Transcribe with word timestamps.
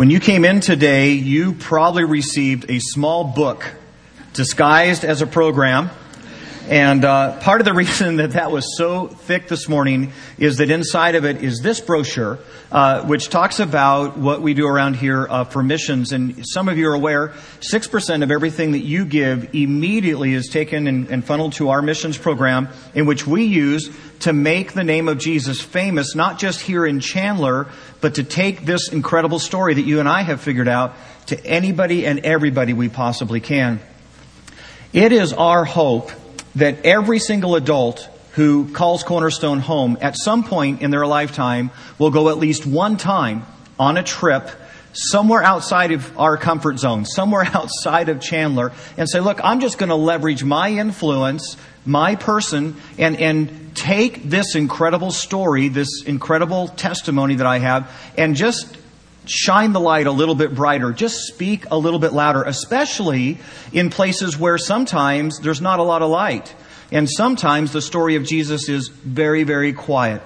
When 0.00 0.08
you 0.08 0.18
came 0.18 0.46
in 0.46 0.60
today, 0.60 1.10
you 1.10 1.52
probably 1.52 2.04
received 2.04 2.70
a 2.70 2.78
small 2.78 3.22
book 3.22 3.70
disguised 4.32 5.04
as 5.04 5.20
a 5.20 5.26
program. 5.26 5.90
And 6.70 7.04
uh, 7.04 7.36
part 7.40 7.60
of 7.60 7.64
the 7.64 7.74
reason 7.74 8.16
that 8.16 8.30
that 8.30 8.52
was 8.52 8.76
so 8.78 9.08
thick 9.08 9.48
this 9.48 9.68
morning 9.68 10.12
is 10.38 10.58
that 10.58 10.70
inside 10.70 11.16
of 11.16 11.24
it 11.24 11.42
is 11.42 11.58
this 11.58 11.80
brochure, 11.80 12.38
uh, 12.70 13.04
which 13.06 13.28
talks 13.28 13.58
about 13.58 14.16
what 14.16 14.40
we 14.40 14.54
do 14.54 14.68
around 14.68 14.94
here 14.94 15.26
uh, 15.28 15.42
for 15.42 15.64
missions. 15.64 16.12
And 16.12 16.46
some 16.46 16.68
of 16.68 16.78
you 16.78 16.88
are 16.88 16.94
aware, 16.94 17.34
6% 17.58 18.22
of 18.22 18.30
everything 18.30 18.70
that 18.72 18.84
you 18.84 19.04
give 19.04 19.52
immediately 19.52 20.32
is 20.32 20.46
taken 20.46 20.86
and, 20.86 21.08
and 21.08 21.24
funneled 21.24 21.54
to 21.54 21.70
our 21.70 21.82
missions 21.82 22.16
program, 22.16 22.68
in 22.94 23.04
which 23.04 23.26
we 23.26 23.46
use 23.46 23.90
to 24.20 24.32
make 24.32 24.72
the 24.72 24.84
name 24.84 25.08
of 25.08 25.18
Jesus 25.18 25.60
famous, 25.60 26.14
not 26.14 26.38
just 26.38 26.60
here 26.60 26.86
in 26.86 27.00
Chandler, 27.00 27.66
but 28.00 28.14
to 28.14 28.22
take 28.22 28.64
this 28.64 28.92
incredible 28.92 29.40
story 29.40 29.74
that 29.74 29.82
you 29.82 29.98
and 29.98 30.08
I 30.08 30.22
have 30.22 30.40
figured 30.40 30.68
out 30.68 30.94
to 31.26 31.44
anybody 31.44 32.06
and 32.06 32.20
everybody 32.20 32.74
we 32.74 32.88
possibly 32.88 33.40
can. 33.40 33.80
It 34.92 35.10
is 35.10 35.32
our 35.32 35.64
hope 35.64 36.12
that 36.56 36.84
every 36.84 37.18
single 37.18 37.56
adult 37.56 38.08
who 38.32 38.72
calls 38.72 39.02
Cornerstone 39.02 39.60
home 39.60 39.98
at 40.00 40.16
some 40.16 40.44
point 40.44 40.82
in 40.82 40.90
their 40.90 41.06
lifetime 41.06 41.70
will 41.98 42.10
go 42.10 42.28
at 42.28 42.38
least 42.38 42.66
one 42.66 42.96
time 42.96 43.44
on 43.78 43.96
a 43.96 44.02
trip 44.02 44.48
somewhere 44.92 45.42
outside 45.42 45.92
of 45.92 46.18
our 46.18 46.36
comfort 46.36 46.78
zone, 46.78 47.04
somewhere 47.04 47.42
outside 47.54 48.08
of 48.08 48.20
Chandler, 48.20 48.72
and 48.96 49.08
say, 49.08 49.20
look, 49.20 49.40
I'm 49.42 49.60
just 49.60 49.78
going 49.78 49.90
to 49.90 49.94
leverage 49.94 50.44
my 50.44 50.70
influence, 50.70 51.56
my 51.84 52.16
person, 52.16 52.76
and, 52.98 53.16
and 53.20 53.74
take 53.74 54.24
this 54.24 54.54
incredible 54.54 55.10
story, 55.10 55.68
this 55.68 56.02
incredible 56.04 56.68
testimony 56.68 57.36
that 57.36 57.46
I 57.46 57.58
have, 57.58 57.90
and 58.16 58.34
just 58.34 58.76
shine 59.30 59.72
the 59.72 59.80
light 59.80 60.06
a 60.06 60.12
little 60.12 60.34
bit 60.34 60.54
brighter. 60.54 60.92
Just 60.92 61.26
speak 61.26 61.64
a 61.70 61.78
little 61.78 62.00
bit 62.00 62.12
louder, 62.12 62.42
especially 62.42 63.38
in 63.72 63.90
places 63.90 64.36
where 64.36 64.58
sometimes 64.58 65.38
there's 65.38 65.60
not 65.60 65.78
a 65.78 65.84
lot 65.84 66.02
of 66.02 66.10
light. 66.10 66.54
And 66.90 67.08
sometimes 67.08 67.72
the 67.72 67.80
story 67.80 68.16
of 68.16 68.24
Jesus 68.24 68.68
is 68.68 68.88
very, 68.88 69.44
very 69.44 69.72
quiet. 69.72 70.22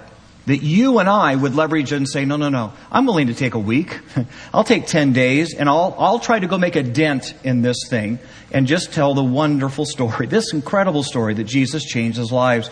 That 0.46 0.62
you 0.62 0.98
and 0.98 1.08
I 1.08 1.34
would 1.34 1.54
leverage 1.54 1.92
and 1.92 2.08
say, 2.08 2.24
no, 2.24 2.36
no, 2.36 2.48
no, 2.50 2.72
I'm 2.90 3.06
willing 3.06 3.28
to 3.28 3.34
take 3.34 3.54
a 3.54 3.58
week. 3.58 3.98
I'll 4.54 4.64
take 4.64 4.86
10 4.86 5.12
days 5.12 5.54
and 5.54 5.68
I'll, 5.68 5.94
I'll 5.98 6.18
try 6.18 6.38
to 6.38 6.46
go 6.46 6.58
make 6.58 6.76
a 6.76 6.82
dent 6.82 7.34
in 7.44 7.62
this 7.62 7.88
thing 7.88 8.18
and 8.52 8.66
just 8.66 8.92
tell 8.92 9.14
the 9.14 9.24
wonderful 9.24 9.86
story, 9.86 10.26
this 10.26 10.52
incredible 10.52 11.02
story 11.02 11.34
that 11.34 11.44
Jesus 11.44 11.84
changed 11.84 12.18
his 12.18 12.30
lives. 12.30 12.70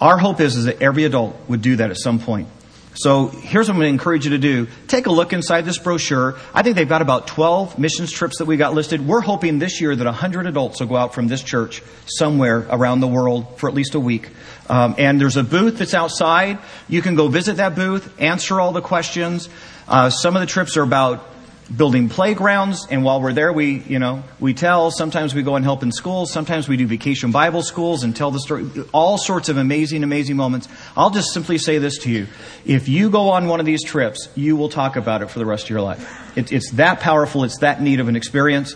Our 0.00 0.18
hope 0.18 0.40
is, 0.40 0.56
is 0.56 0.64
that 0.64 0.82
every 0.82 1.04
adult 1.04 1.36
would 1.48 1.62
do 1.62 1.76
that 1.76 1.90
at 1.90 1.98
some 1.98 2.18
point. 2.18 2.48
So 2.94 3.28
here's 3.28 3.68
what 3.68 3.74
I'm 3.74 3.80
going 3.80 3.88
to 3.88 3.92
encourage 3.94 4.24
you 4.26 4.32
to 4.32 4.38
do. 4.38 4.68
Take 4.86 5.06
a 5.06 5.10
look 5.10 5.32
inside 5.32 5.64
this 5.64 5.78
brochure. 5.78 6.38
I 6.52 6.62
think 6.62 6.76
they've 6.76 6.88
got 6.88 7.00
about 7.00 7.26
12 7.26 7.78
missions 7.78 8.12
trips 8.12 8.38
that 8.38 8.44
we 8.44 8.58
got 8.58 8.74
listed. 8.74 9.06
We're 9.06 9.22
hoping 9.22 9.58
this 9.58 9.80
year 9.80 9.96
that 9.96 10.04
100 10.04 10.46
adults 10.46 10.80
will 10.80 10.88
go 10.88 10.96
out 10.96 11.14
from 11.14 11.26
this 11.26 11.42
church 11.42 11.82
somewhere 12.06 12.66
around 12.68 13.00
the 13.00 13.08
world 13.08 13.58
for 13.58 13.68
at 13.68 13.74
least 13.74 13.94
a 13.94 14.00
week. 14.00 14.28
Um, 14.68 14.94
and 14.98 15.18
there's 15.18 15.38
a 15.38 15.44
booth 15.44 15.78
that's 15.78 15.94
outside. 15.94 16.58
You 16.86 17.00
can 17.00 17.14
go 17.14 17.28
visit 17.28 17.56
that 17.56 17.74
booth, 17.74 18.12
answer 18.20 18.60
all 18.60 18.72
the 18.72 18.82
questions. 18.82 19.48
Uh, 19.88 20.10
some 20.10 20.36
of 20.36 20.40
the 20.40 20.46
trips 20.46 20.76
are 20.76 20.82
about 20.82 21.31
building 21.76 22.08
playgrounds 22.08 22.86
and 22.90 23.04
while 23.04 23.20
we're 23.20 23.32
there 23.32 23.52
we 23.52 23.78
you 23.80 23.98
know 23.98 24.22
we 24.40 24.54
tell. 24.54 24.90
Sometimes 24.90 25.34
we 25.34 25.42
go 25.42 25.56
and 25.56 25.64
help 25.64 25.82
in 25.82 25.92
schools. 25.92 26.32
Sometimes 26.32 26.68
we 26.68 26.76
do 26.76 26.86
vacation 26.86 27.30
bible 27.30 27.62
schools 27.62 28.02
and 28.04 28.14
tell 28.14 28.30
the 28.30 28.40
story. 28.40 28.68
All 28.92 29.18
sorts 29.18 29.48
of 29.48 29.56
amazing 29.56 30.04
amazing 30.04 30.36
moments. 30.36 30.68
I'll 30.96 31.10
just 31.10 31.32
simply 31.32 31.58
say 31.58 31.78
this 31.78 31.98
to 31.98 32.10
you. 32.10 32.26
If 32.64 32.88
you 32.88 33.10
go 33.10 33.30
on 33.30 33.48
one 33.48 33.60
of 33.60 33.66
these 33.66 33.84
trips 33.84 34.28
you 34.34 34.56
will 34.56 34.68
talk 34.68 34.96
about 34.96 35.22
it 35.22 35.30
for 35.30 35.38
the 35.38 35.46
rest 35.46 35.64
of 35.64 35.70
your 35.70 35.80
life. 35.80 36.36
It, 36.36 36.52
it's 36.52 36.70
that 36.72 37.00
powerful. 37.00 37.44
It's 37.44 37.58
that 37.58 37.80
neat 37.80 38.00
of 38.00 38.08
an 38.08 38.16
experience 38.16 38.74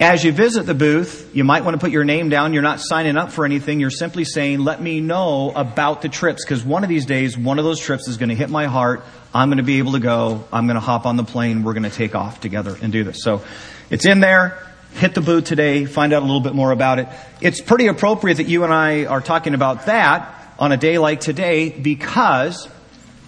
as 0.00 0.22
you 0.22 0.30
visit 0.30 0.64
the 0.64 0.74
booth, 0.74 1.30
you 1.34 1.42
might 1.42 1.64
want 1.64 1.74
to 1.74 1.80
put 1.80 1.90
your 1.90 2.04
name 2.04 2.28
down. 2.28 2.52
You're 2.52 2.62
not 2.62 2.80
signing 2.80 3.16
up 3.16 3.32
for 3.32 3.44
anything. 3.44 3.80
You're 3.80 3.90
simply 3.90 4.24
saying, 4.24 4.60
let 4.60 4.80
me 4.80 5.00
know 5.00 5.50
about 5.54 6.02
the 6.02 6.08
trips. 6.08 6.44
Because 6.44 6.62
one 6.62 6.84
of 6.84 6.88
these 6.88 7.04
days, 7.04 7.36
one 7.36 7.58
of 7.58 7.64
those 7.64 7.80
trips 7.80 8.06
is 8.06 8.16
going 8.16 8.28
to 8.28 8.36
hit 8.36 8.48
my 8.48 8.66
heart. 8.66 9.04
I'm 9.34 9.48
going 9.48 9.58
to 9.58 9.64
be 9.64 9.78
able 9.78 9.92
to 9.92 9.98
go. 9.98 10.44
I'm 10.52 10.66
going 10.66 10.76
to 10.76 10.80
hop 10.80 11.04
on 11.04 11.16
the 11.16 11.24
plane. 11.24 11.64
We're 11.64 11.72
going 11.72 11.82
to 11.82 11.90
take 11.90 12.14
off 12.14 12.40
together 12.40 12.76
and 12.80 12.92
do 12.92 13.02
this. 13.02 13.24
So 13.24 13.42
it's 13.90 14.06
in 14.06 14.20
there. 14.20 14.64
Hit 14.92 15.14
the 15.14 15.20
booth 15.20 15.44
today. 15.44 15.84
Find 15.84 16.12
out 16.12 16.22
a 16.22 16.26
little 16.26 16.40
bit 16.40 16.54
more 16.54 16.70
about 16.70 17.00
it. 17.00 17.08
It's 17.40 17.60
pretty 17.60 17.88
appropriate 17.88 18.36
that 18.36 18.46
you 18.46 18.62
and 18.62 18.72
I 18.72 19.06
are 19.06 19.20
talking 19.20 19.54
about 19.54 19.86
that 19.86 20.54
on 20.60 20.70
a 20.70 20.76
day 20.76 20.98
like 20.98 21.20
today 21.20 21.70
because 21.70 22.68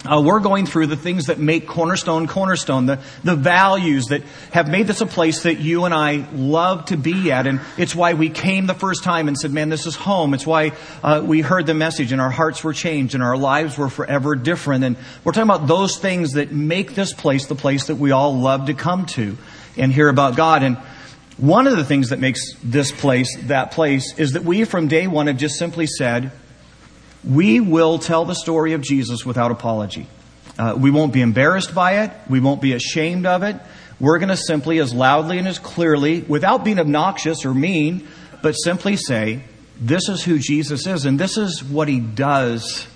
uh, 0.04 0.22
we're 0.24 0.40
going 0.40 0.64
through 0.64 0.86
the 0.86 0.96
things 0.96 1.26
that 1.26 1.38
make 1.38 1.66
Cornerstone 1.66 2.26
Cornerstone, 2.26 2.86
the, 2.86 3.00
the 3.22 3.36
values 3.36 4.06
that 4.06 4.22
have 4.50 4.66
made 4.66 4.86
this 4.86 5.02
a 5.02 5.06
place 5.06 5.42
that 5.42 5.58
you 5.58 5.84
and 5.84 5.92
I 5.92 6.26
love 6.32 6.86
to 6.86 6.96
be 6.96 7.30
at. 7.30 7.46
And 7.46 7.60
it's 7.76 7.94
why 7.94 8.14
we 8.14 8.30
came 8.30 8.66
the 8.66 8.74
first 8.74 9.04
time 9.04 9.28
and 9.28 9.36
said, 9.36 9.52
man, 9.52 9.68
this 9.68 9.84
is 9.86 9.96
home. 9.96 10.32
It's 10.32 10.46
why 10.46 10.72
uh, 11.02 11.22
we 11.24 11.42
heard 11.42 11.66
the 11.66 11.74
message 11.74 12.12
and 12.12 12.20
our 12.20 12.30
hearts 12.30 12.64
were 12.64 12.72
changed 12.72 13.14
and 13.14 13.22
our 13.22 13.36
lives 13.36 13.76
were 13.76 13.90
forever 13.90 14.34
different. 14.34 14.84
And 14.84 14.96
we're 15.22 15.32
talking 15.32 15.50
about 15.50 15.66
those 15.66 15.98
things 15.98 16.32
that 16.32 16.50
make 16.50 16.94
this 16.94 17.12
place 17.12 17.46
the 17.46 17.54
place 17.54 17.88
that 17.88 17.96
we 17.96 18.10
all 18.10 18.38
love 18.38 18.66
to 18.66 18.74
come 18.74 19.04
to 19.06 19.36
and 19.76 19.92
hear 19.92 20.08
about 20.08 20.34
God. 20.34 20.62
And 20.62 20.78
one 21.36 21.66
of 21.66 21.76
the 21.76 21.84
things 21.84 22.08
that 22.08 22.18
makes 22.18 22.54
this 22.62 22.90
place 22.90 23.36
that 23.48 23.72
place 23.72 24.18
is 24.18 24.32
that 24.32 24.44
we 24.44 24.64
from 24.64 24.88
day 24.88 25.06
one 25.06 25.26
have 25.26 25.36
just 25.36 25.58
simply 25.58 25.86
said, 25.86 26.32
we 27.24 27.60
will 27.60 27.98
tell 27.98 28.24
the 28.24 28.34
story 28.34 28.72
of 28.72 28.80
Jesus 28.80 29.24
without 29.26 29.50
apology. 29.50 30.06
Uh, 30.58 30.74
we 30.76 30.90
won't 30.90 31.12
be 31.12 31.20
embarrassed 31.20 31.74
by 31.74 32.04
it. 32.04 32.12
We 32.28 32.40
won't 32.40 32.60
be 32.60 32.72
ashamed 32.72 33.26
of 33.26 33.42
it. 33.42 33.56
We're 33.98 34.18
going 34.18 34.30
to 34.30 34.36
simply, 34.36 34.78
as 34.78 34.94
loudly 34.94 35.38
and 35.38 35.46
as 35.46 35.58
clearly, 35.58 36.22
without 36.22 36.64
being 36.64 36.78
obnoxious 36.78 37.44
or 37.44 37.52
mean, 37.52 38.08
but 38.42 38.52
simply 38.52 38.96
say, 38.96 39.44
this 39.78 40.08
is 40.08 40.22
who 40.22 40.38
Jesus 40.38 40.86
is, 40.86 41.04
and 41.04 41.18
this 41.18 41.36
is 41.36 41.62
what 41.62 41.88
he 41.88 42.00
does 42.00 42.86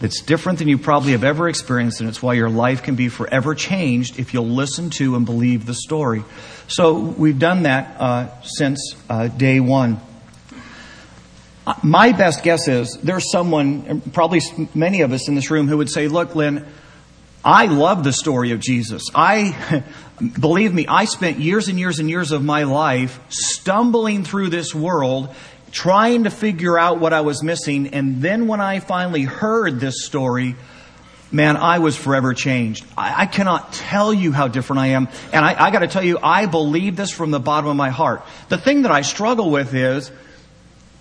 that's 0.00 0.22
different 0.22 0.60
than 0.60 0.68
you 0.68 0.78
probably 0.78 1.12
have 1.12 1.24
ever 1.24 1.48
experienced, 1.48 2.00
and 2.00 2.08
it's 2.08 2.22
why 2.22 2.34
your 2.34 2.50
life 2.50 2.82
can 2.82 2.94
be 2.94 3.08
forever 3.08 3.54
changed 3.54 4.18
if 4.18 4.32
you'll 4.32 4.46
listen 4.46 4.90
to 4.90 5.16
and 5.16 5.26
believe 5.26 5.66
the 5.66 5.74
story. 5.74 6.22
So 6.68 6.98
we've 6.98 7.38
done 7.38 7.64
that 7.64 8.00
uh, 8.00 8.40
since 8.42 8.94
uh, 9.10 9.28
day 9.28 9.58
one. 9.58 10.00
My 11.82 12.12
best 12.12 12.42
guess 12.42 12.68
is 12.68 12.98
there's 13.02 13.30
someone, 13.30 14.00
probably 14.12 14.40
many 14.74 15.02
of 15.02 15.12
us 15.12 15.28
in 15.28 15.34
this 15.34 15.50
room, 15.50 15.68
who 15.68 15.76
would 15.78 15.90
say, 15.90 16.08
Look, 16.08 16.34
Lynn, 16.34 16.66
I 17.44 17.66
love 17.66 18.04
the 18.04 18.12
story 18.12 18.52
of 18.52 18.60
Jesus. 18.60 19.04
I, 19.14 19.84
believe 20.40 20.72
me, 20.74 20.86
I 20.86 21.04
spent 21.04 21.38
years 21.38 21.68
and 21.68 21.78
years 21.78 21.98
and 21.98 22.08
years 22.08 22.32
of 22.32 22.44
my 22.44 22.64
life 22.64 23.20
stumbling 23.28 24.24
through 24.24 24.50
this 24.50 24.74
world, 24.74 25.34
trying 25.70 26.24
to 26.24 26.30
figure 26.30 26.78
out 26.78 26.98
what 26.98 27.12
I 27.12 27.20
was 27.20 27.42
missing. 27.42 27.88
And 27.88 28.22
then 28.22 28.48
when 28.48 28.60
I 28.60 28.80
finally 28.80 29.22
heard 29.22 29.80
this 29.80 30.04
story, 30.04 30.56
man, 31.30 31.56
I 31.56 31.78
was 31.78 31.96
forever 31.96 32.34
changed. 32.34 32.84
I, 32.96 33.22
I 33.22 33.26
cannot 33.26 33.72
tell 33.72 34.12
you 34.12 34.32
how 34.32 34.48
different 34.48 34.80
I 34.80 34.86
am. 34.88 35.08
And 35.32 35.44
I, 35.44 35.66
I 35.66 35.70
got 35.70 35.80
to 35.80 35.88
tell 35.88 36.02
you, 36.02 36.18
I 36.22 36.46
believe 36.46 36.96
this 36.96 37.10
from 37.10 37.30
the 37.30 37.40
bottom 37.40 37.68
of 37.68 37.76
my 37.76 37.90
heart. 37.90 38.24
The 38.48 38.58
thing 38.58 38.82
that 38.82 38.90
I 38.90 39.02
struggle 39.02 39.50
with 39.50 39.74
is, 39.74 40.10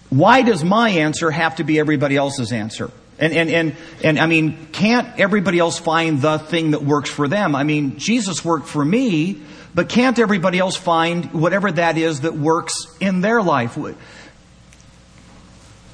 why 0.09 0.41
does 0.41 0.63
my 0.63 0.89
answer 0.89 1.31
have 1.31 1.57
to 1.57 1.63
be 1.63 1.79
everybody 1.79 2.15
else's 2.15 2.51
answer? 2.51 2.91
And, 3.19 3.33
and, 3.33 3.49
and, 3.49 3.75
and 4.03 4.19
I 4.19 4.27
mean, 4.27 4.67
can't 4.71 5.19
everybody 5.19 5.59
else 5.59 5.79
find 5.79 6.21
the 6.21 6.37
thing 6.37 6.71
that 6.71 6.83
works 6.83 7.09
for 7.09 7.27
them? 7.27 7.55
I 7.55 7.63
mean, 7.63 7.97
Jesus 7.97 8.45
worked 8.45 8.67
for 8.67 8.85
me, 8.85 9.41
but 9.73 9.89
can't 9.89 10.19
everybody 10.19 10.59
else 10.59 10.75
find 10.75 11.33
whatever 11.33 11.71
that 11.71 11.97
is 11.97 12.21
that 12.21 12.35
works 12.35 12.85
in 12.99 13.21
their 13.21 13.41
life? 13.41 13.77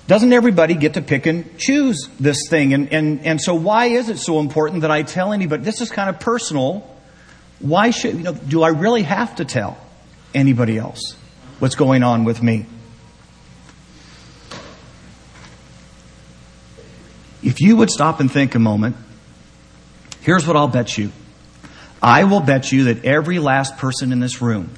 Doesn't 0.06 0.34
everybody 0.34 0.76
get 0.76 0.96
to 0.96 1.02
pick 1.02 1.26
and 1.26 1.58
choose 1.58 2.10
this 2.20 2.50
thing? 2.50 2.74
And, 2.74 2.92
and, 2.92 3.26
and 3.26 3.42
so 3.42 3.56
why 3.56 3.86
is 3.86 4.10
it 4.10 4.18
so 4.20 4.40
important 4.40 4.82
that 4.82 4.92
I 4.92 5.04
tell 5.04 5.32
anybody? 5.32 5.64
This 5.64 5.80
is 5.80 5.90
kind 5.90 6.10
of 6.10 6.20
personal. 6.20 6.90
Why 7.60 7.92
should, 7.92 8.16
you 8.16 8.24
know, 8.24 8.34
do 8.34 8.64
I 8.64 8.70
really 8.70 9.04
have 9.04 9.38
to 9.38 9.46
tell 9.46 9.78
anybody 10.36 10.78
else 10.78 11.16
what's 11.60 11.76
going 11.76 12.04
on 12.04 12.26
with 12.26 12.44
me? 12.44 12.66
If 17.44 17.60
you 17.60 17.76
would 17.76 17.90
stop 17.90 18.20
and 18.20 18.32
think 18.32 18.56
a 18.56 18.60
moment, 18.60 18.96
here's 20.22 20.48
what 20.48 20.56
I'll 20.56 20.68
bet 20.68 20.98
you. 20.98 21.12
I 22.02 22.24
will 22.24 22.40
bet 22.40 22.72
you 22.72 22.86
that 22.86 23.06
every 23.06 23.40
last 23.40 23.78
person 23.78 24.12
in 24.12 24.20
this 24.20 24.42
room, 24.42 24.70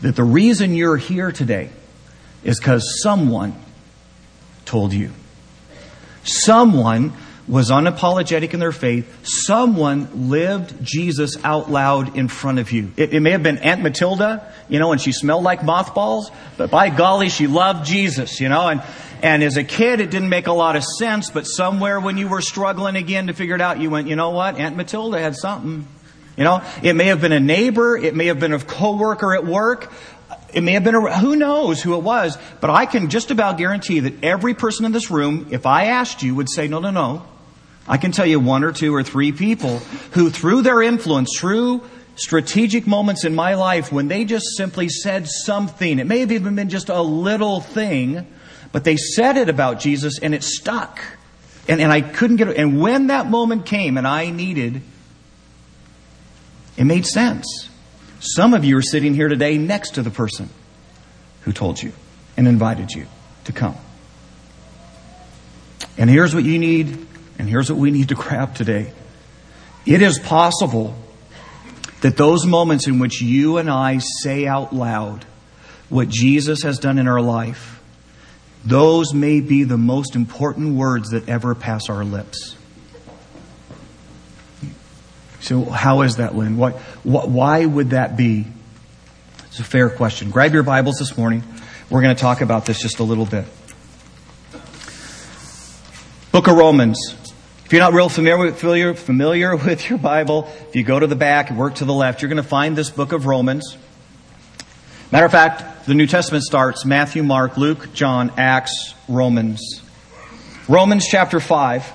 that 0.00 0.16
the 0.16 0.24
reason 0.24 0.74
you're 0.74 0.96
here 0.96 1.30
today 1.30 1.70
is 2.42 2.58
because 2.58 3.02
someone 3.02 3.54
told 4.64 4.92
you. 4.92 5.10
Someone 6.24 7.12
was 7.48 7.70
unapologetic 7.70 8.54
in 8.54 8.60
their 8.60 8.72
faith, 8.72 9.12
someone 9.24 10.28
lived 10.30 10.74
Jesus 10.82 11.36
out 11.44 11.70
loud 11.70 12.16
in 12.16 12.28
front 12.28 12.60
of 12.60 12.70
you. 12.70 12.92
It, 12.96 13.12
it, 13.12 13.20
may 13.20 13.32
have 13.32 13.42
been 13.42 13.58
Aunt 13.58 13.82
Matilda, 13.82 14.52
you 14.68 14.78
know, 14.78 14.92
and 14.92 15.00
she 15.00 15.10
smelled 15.10 15.42
like 15.42 15.64
mothballs, 15.64 16.30
but 16.56 16.70
by 16.70 16.88
golly, 16.88 17.28
she 17.28 17.48
loved 17.48 17.84
Jesus, 17.84 18.40
you 18.40 18.48
know, 18.48 18.68
and, 18.68 18.82
and 19.22 19.42
as 19.44 19.56
a 19.56 19.64
kid, 19.64 20.00
it 20.00 20.10
didn't 20.10 20.28
make 20.28 20.48
a 20.48 20.52
lot 20.52 20.74
of 20.74 20.84
sense, 20.84 21.30
but 21.30 21.44
somewhere 21.44 22.00
when 22.00 22.18
you 22.18 22.26
were 22.26 22.40
struggling 22.40 22.96
again 22.96 23.28
to 23.28 23.32
figure 23.32 23.54
it 23.54 23.60
out, 23.60 23.80
you 23.80 23.88
went, 23.88 24.08
you 24.08 24.16
know 24.16 24.30
what? 24.30 24.56
Aunt 24.56 24.76
Matilda 24.76 25.20
had 25.20 25.36
something. 25.36 25.86
You 26.36 26.44
know, 26.44 26.62
it 26.82 26.94
may 26.94 27.06
have 27.06 27.20
been 27.20 27.32
a 27.32 27.40
neighbor, 27.40 27.96
it 27.96 28.16
may 28.16 28.26
have 28.26 28.40
been 28.40 28.52
a 28.52 28.58
coworker 28.58 29.34
at 29.34 29.46
work, 29.46 29.92
it 30.52 30.62
may 30.62 30.72
have 30.72 30.82
been 30.82 30.94
a, 30.94 31.18
who 31.18 31.36
knows 31.36 31.82
who 31.82 31.94
it 31.94 32.02
was, 32.02 32.36
but 32.60 32.70
I 32.70 32.86
can 32.86 33.10
just 33.10 33.30
about 33.30 33.58
guarantee 33.58 34.00
that 34.00 34.24
every 34.24 34.54
person 34.54 34.84
in 34.84 34.92
this 34.92 35.10
room, 35.10 35.48
if 35.50 35.66
I 35.66 35.86
asked 35.86 36.22
you, 36.22 36.34
would 36.34 36.50
say, 36.50 36.68
no, 36.68 36.80
no, 36.80 36.90
no. 36.90 37.24
I 37.86 37.98
can 37.98 38.12
tell 38.12 38.26
you 38.26 38.40
one 38.40 38.64
or 38.64 38.72
two 38.72 38.94
or 38.94 39.02
three 39.02 39.32
people 39.32 39.78
who 40.12 40.30
through 40.30 40.62
their 40.62 40.82
influence, 40.82 41.36
through 41.38 41.82
strategic 42.16 42.86
moments 42.86 43.24
in 43.24 43.34
my 43.34 43.54
life, 43.54 43.92
when 43.92 44.08
they 44.08 44.24
just 44.24 44.56
simply 44.56 44.88
said 44.88 45.26
something, 45.28 45.98
it 45.98 46.06
may 46.06 46.20
have 46.20 46.32
even 46.32 46.54
been 46.54 46.68
just 46.68 46.88
a 46.88 47.02
little 47.02 47.60
thing, 47.60 48.26
but 48.72 48.84
they 48.84 48.96
said 48.96 49.36
it 49.36 49.48
about 49.48 49.80
Jesus 49.80 50.18
and 50.18 50.34
it 50.34 50.42
stuck. 50.42 51.00
And, 51.68 51.80
and 51.80 51.92
I 51.92 52.00
couldn't 52.00 52.36
get 52.36 52.48
it. 52.48 52.56
And 52.56 52.80
when 52.80 53.06
that 53.08 53.28
moment 53.28 53.66
came 53.66 53.96
and 53.96 54.06
I 54.06 54.30
needed 54.30 54.82
it 56.76 56.84
made 56.84 57.06
sense. 57.06 57.68
Some 58.20 58.54
of 58.54 58.64
you 58.64 58.76
are 58.78 58.82
sitting 58.82 59.14
here 59.14 59.28
today 59.28 59.58
next 59.58 59.94
to 59.94 60.02
the 60.02 60.10
person 60.10 60.48
who 61.42 61.52
told 61.52 61.82
you 61.82 61.92
and 62.36 62.48
invited 62.48 62.90
you 62.92 63.06
to 63.44 63.52
come. 63.52 63.76
And 65.98 66.08
here's 66.08 66.34
what 66.34 66.44
you 66.44 66.58
need, 66.58 67.06
and 67.38 67.48
here's 67.48 67.70
what 67.70 67.78
we 67.78 67.90
need 67.90 68.08
to 68.08 68.14
grab 68.14 68.54
today. 68.54 68.92
It 69.84 70.00
is 70.00 70.18
possible 70.18 70.96
that 72.00 72.16
those 72.16 72.46
moments 72.46 72.86
in 72.86 72.98
which 72.98 73.20
you 73.20 73.58
and 73.58 73.68
I 73.68 73.98
say 73.98 74.46
out 74.46 74.74
loud 74.74 75.24
what 75.88 76.08
Jesus 76.08 76.62
has 76.62 76.78
done 76.78 76.98
in 76.98 77.06
our 77.06 77.20
life, 77.20 77.81
those 78.64 79.12
may 79.12 79.40
be 79.40 79.64
the 79.64 79.78
most 79.78 80.14
important 80.14 80.74
words 80.74 81.10
that 81.10 81.28
ever 81.28 81.54
pass 81.54 81.88
our 81.88 82.04
lips. 82.04 82.56
So, 85.40 85.64
how 85.64 86.02
is 86.02 86.16
that, 86.16 86.36
Lynn? 86.36 86.56
Why, 86.56 86.70
why 87.02 87.66
would 87.66 87.90
that 87.90 88.16
be? 88.16 88.46
It's 89.46 89.58
a 89.58 89.64
fair 89.64 89.90
question. 89.90 90.30
Grab 90.30 90.54
your 90.54 90.62
Bibles 90.62 90.98
this 90.98 91.18
morning. 91.18 91.42
We're 91.90 92.00
going 92.00 92.14
to 92.14 92.20
talk 92.20 92.40
about 92.40 92.64
this 92.64 92.80
just 92.80 93.00
a 93.00 93.02
little 93.02 93.26
bit. 93.26 93.44
Book 96.30 96.46
of 96.46 96.56
Romans. 96.56 96.98
If 97.64 97.72
you're 97.72 97.82
not 97.82 97.92
real 97.92 98.08
familiar, 98.08 98.52
familiar, 98.52 98.94
familiar 98.94 99.56
with 99.66 99.90
your 99.90 99.98
Bible, 99.98 100.48
if 100.68 100.76
you 100.76 100.84
go 100.84 100.98
to 100.98 101.06
the 101.06 101.16
back 101.16 101.50
and 101.50 101.58
work 101.58 101.74
to 101.76 101.84
the 101.84 101.92
left, 101.92 102.22
you're 102.22 102.28
going 102.28 102.42
to 102.42 102.48
find 102.48 102.76
this 102.76 102.90
book 102.90 103.12
of 103.12 103.26
Romans. 103.26 103.76
Matter 105.12 105.26
of 105.26 105.32
fact, 105.32 105.84
the 105.84 105.92
New 105.92 106.06
Testament 106.06 106.42
starts 106.42 106.86
Matthew, 106.86 107.22
Mark, 107.22 107.58
Luke, 107.58 107.92
John, 107.92 108.32
Acts, 108.38 108.94
Romans. 109.08 109.82
Romans 110.68 111.06
chapter 111.06 111.38
5. 111.38 111.92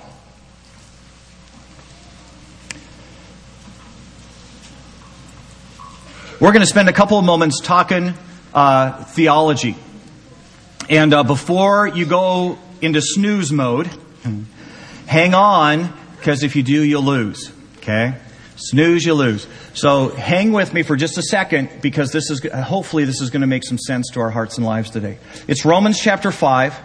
We're 6.38 6.52
going 6.52 6.60
to 6.60 6.66
spend 6.66 6.88
a 6.88 6.92
couple 6.92 7.18
of 7.18 7.24
moments 7.24 7.60
talking 7.60 8.14
uh, 8.54 9.02
theology. 9.02 9.74
And 10.88 11.12
uh, 11.12 11.24
before 11.24 11.88
you 11.88 12.06
go 12.06 12.56
into 12.80 13.00
snooze 13.02 13.50
mode, 13.50 13.90
hang 15.08 15.34
on, 15.34 15.92
because 16.16 16.44
if 16.44 16.54
you 16.54 16.62
do, 16.62 16.84
you'll 16.84 17.02
lose. 17.02 17.50
Okay? 17.78 18.14
Snooze, 18.60 19.06
you 19.06 19.14
lose. 19.14 19.46
So 19.72 20.08
hang 20.08 20.52
with 20.52 20.74
me 20.74 20.82
for 20.82 20.96
just 20.96 21.16
a 21.16 21.22
second, 21.22 21.70
because 21.80 22.10
this 22.10 22.28
is 22.28 22.44
hopefully 22.52 23.04
this 23.04 23.20
is 23.20 23.30
going 23.30 23.42
to 23.42 23.46
make 23.46 23.64
some 23.64 23.78
sense 23.78 24.10
to 24.10 24.20
our 24.20 24.30
hearts 24.30 24.58
and 24.58 24.66
lives 24.66 24.90
today. 24.90 25.18
It's 25.46 25.64
Romans 25.64 25.98
chapter 26.00 26.32
five, 26.32 26.76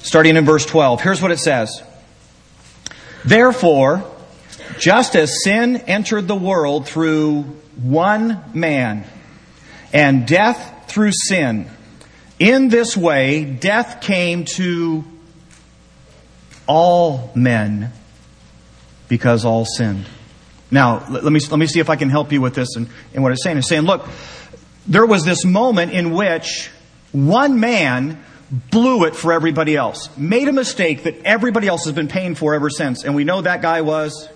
starting 0.00 0.36
in 0.36 0.44
verse 0.44 0.66
twelve. 0.66 1.00
Here's 1.00 1.22
what 1.22 1.30
it 1.30 1.38
says. 1.38 1.82
Therefore 3.24 4.08
just 4.78 5.14
as 5.14 5.44
sin 5.44 5.76
entered 5.76 6.26
the 6.26 6.34
world 6.34 6.88
through 6.88 7.42
one 7.80 8.42
man, 8.54 9.04
and 9.92 10.26
death 10.26 10.86
through 10.88 11.12
sin, 11.12 11.70
in 12.38 12.68
this 12.68 12.96
way 12.96 13.44
death 13.44 14.00
came 14.00 14.44
to 14.56 15.04
all 16.66 17.30
men 17.34 17.92
because 19.12 19.44
all 19.44 19.66
sinned. 19.66 20.06
Now, 20.70 21.06
let 21.10 21.30
me, 21.30 21.38
let 21.50 21.58
me 21.58 21.66
see 21.66 21.80
if 21.80 21.90
I 21.90 21.96
can 21.96 22.08
help 22.08 22.32
you 22.32 22.40
with 22.40 22.54
this 22.54 22.76
and, 22.76 22.88
and 23.12 23.22
what 23.22 23.30
it's 23.30 23.42
saying. 23.42 23.58
It's 23.58 23.68
saying, 23.68 23.82
look, 23.82 24.08
there 24.86 25.04
was 25.04 25.22
this 25.22 25.44
moment 25.44 25.92
in 25.92 26.12
which 26.12 26.70
one 27.12 27.60
man 27.60 28.24
blew 28.70 29.04
it 29.04 29.14
for 29.14 29.34
everybody 29.34 29.76
else, 29.76 30.08
made 30.16 30.48
a 30.48 30.52
mistake 30.52 31.02
that 31.02 31.14
everybody 31.26 31.68
else 31.68 31.84
has 31.84 31.92
been 31.92 32.08
paying 32.08 32.34
for 32.34 32.54
ever 32.54 32.70
since. 32.70 33.04
And 33.04 33.14
we 33.14 33.24
know 33.24 33.42
that 33.42 33.60
guy 33.60 33.82
was 33.82 34.30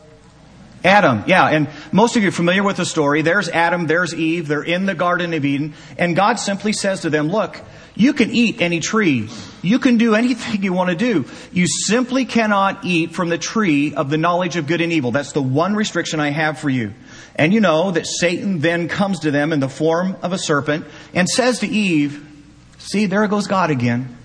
Adam, 0.87 1.25
yeah, 1.27 1.49
and 1.49 1.69
most 1.91 2.17
of 2.17 2.23
you 2.23 2.29
are 2.29 2.33
familiar 2.33 2.63
with 2.63 2.77
the 2.77 2.85
story. 2.85 3.23
There's 3.23 3.49
Adam, 3.49 3.87
there's 3.87 4.15
Eve, 4.15 4.47
they're 4.47 4.63
in 4.63 4.87
the 4.87 4.95
Garden 4.95 5.35
of 5.35 5.45
Eden, 5.45 5.75
and 5.99 6.15
God 6.15 6.39
simply 6.39 6.73
says 6.73 7.01
to 7.01 7.11
them, 7.11 7.29
look, 7.29 7.61
you 7.97 8.13
can 8.13 8.31
eat 8.31 8.61
any 8.61 8.79
tree. 8.79 9.29
You 9.63 9.79
can 9.79 9.97
do 9.97 10.15
anything 10.15 10.63
you 10.63 10.73
want 10.73 10.91
to 10.91 10.97
do. 10.97 11.25
You 11.51 11.67
simply 11.67 12.25
cannot 12.25 12.85
eat 12.85 13.13
from 13.13 13.31
the 13.31 13.39
tree 13.39 13.95
of 13.95 14.11
the 14.11 14.19
knowledge 14.19 14.57
of 14.57 14.67
good 14.67 14.81
and 14.81 14.93
evil. 14.93 15.11
That's 15.11 15.33
the 15.33 15.43
one 15.43 15.75
restriction 15.75 16.21
I 16.21 16.31
have 16.31 16.59
for 16.59 16.71
you. 16.71 16.95
And 17.35 17.53
you 17.53 17.61
know 17.61 17.91
that 17.91 18.07
Satan 18.07 18.61
then 18.61 18.89
comes 18.89 19.21
to 19.21 19.31
them 19.31 19.53
in 19.53 19.61
the 19.61 19.69
form 19.69 20.17
of 20.23 20.33
a 20.33 20.39
serpent 20.39 20.87
and 21.15 21.29
says 21.29 21.61
to 21.61 21.67
Eve, 21.67 22.25
see, 22.79 23.07
there 23.07 23.27
goes 23.27 23.47
God 23.47 23.71
again. 23.71 24.17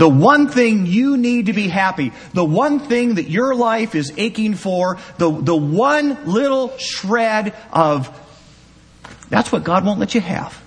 The 0.00 0.08
one 0.08 0.48
thing 0.48 0.86
you 0.86 1.18
need 1.18 1.44
to 1.44 1.52
be 1.52 1.68
happy, 1.68 2.12
the 2.32 2.42
one 2.42 2.78
thing 2.78 3.16
that 3.16 3.28
your 3.28 3.54
life 3.54 3.94
is 3.94 4.14
aching 4.16 4.54
for, 4.54 4.96
the, 5.18 5.30
the 5.30 5.54
one 5.54 6.24
little 6.24 6.74
shred 6.78 7.54
of, 7.70 8.08
that's 9.28 9.52
what 9.52 9.62
God 9.62 9.84
won't 9.84 10.00
let 10.00 10.14
you 10.14 10.22
have. 10.22 10.58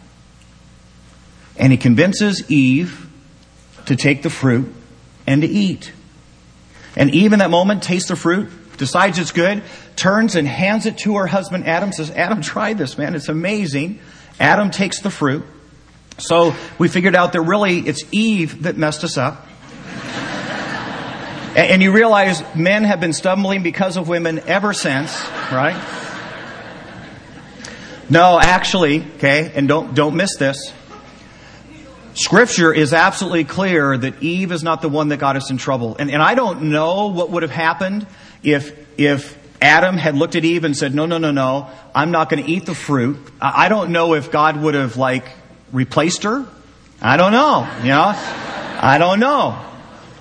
And 1.57 1.71
he 1.71 1.79
convinces 1.79 2.43
Eve 2.51 3.09
to 3.87 3.95
take 3.95 4.21
the 4.21 4.29
fruit 4.29 4.71
and 5.25 5.41
to 5.41 5.47
eat. 5.47 5.91
And 6.95 7.09
Eve 7.09 7.33
in 7.33 7.39
that 7.39 7.49
moment 7.49 7.81
tastes 7.81 8.09
the 8.09 8.15
fruit, 8.15 8.51
decides 8.77 9.17
it's 9.17 9.31
good, 9.31 9.63
turns 9.95 10.35
and 10.35 10.47
hands 10.47 10.85
it 10.85 10.99
to 10.99 11.17
her 11.17 11.25
husband 11.25 11.65
Adam, 11.65 11.91
says, 11.91 12.11
Adam, 12.11 12.41
try 12.41 12.73
this, 12.73 12.99
man. 12.99 13.15
It's 13.15 13.29
amazing. 13.29 13.99
Adam 14.39 14.69
takes 14.69 15.01
the 15.01 15.09
fruit. 15.09 15.43
So 16.23 16.55
we 16.77 16.87
figured 16.87 17.15
out 17.15 17.33
that 17.33 17.41
really 17.41 17.79
it's 17.79 18.03
Eve 18.11 18.63
that 18.63 18.77
messed 18.77 19.03
us 19.03 19.17
up. 19.17 19.47
and 21.55 21.83
you 21.83 21.91
realize 21.91 22.41
men 22.55 22.85
have 22.85 22.99
been 22.99 23.13
stumbling 23.13 23.61
because 23.61 23.97
of 23.97 24.07
women 24.07 24.39
ever 24.47 24.73
since, 24.73 25.13
right? 25.51 25.75
No, 28.09 28.39
actually, 28.39 29.03
okay, 29.15 29.51
and 29.53 29.67
don't, 29.67 29.93
don't 29.93 30.15
miss 30.15 30.37
this. 30.37 30.71
Scripture 32.15 32.71
is 32.71 32.93
absolutely 32.93 33.43
clear 33.43 33.97
that 33.97 34.21
Eve 34.21 34.51
is 34.51 34.63
not 34.63 34.81
the 34.81 34.89
one 34.89 35.09
that 35.09 35.17
got 35.17 35.35
us 35.35 35.49
in 35.49 35.57
trouble. 35.57 35.95
And, 35.97 36.11
and 36.11 36.21
I 36.21 36.35
don't 36.35 36.69
know 36.69 37.07
what 37.07 37.31
would 37.31 37.41
have 37.41 37.51
happened 37.51 38.05
if, 38.43 38.99
if 38.99 39.37
Adam 39.61 39.97
had 39.97 40.15
looked 40.15 40.35
at 40.35 40.45
Eve 40.45 40.63
and 40.63 40.77
said, 40.77 40.93
no, 40.93 41.05
no, 41.05 41.17
no, 41.17 41.31
no, 41.31 41.69
I'm 41.95 42.11
not 42.11 42.29
going 42.29 42.43
to 42.43 42.49
eat 42.49 42.65
the 42.65 42.75
fruit. 42.75 43.17
I 43.41 43.67
don't 43.67 43.91
know 43.91 44.13
if 44.13 44.31
God 44.31 44.61
would 44.61 44.75
have 44.75 44.95
like 44.95 45.25
replaced 45.73 46.23
her? 46.23 46.45
I 47.01 47.17
don't 47.17 47.33
know. 47.33 47.67
You 47.81 47.89
know? 47.89 48.13
I 48.15 48.97
don't 48.97 49.19
know. 49.19 49.59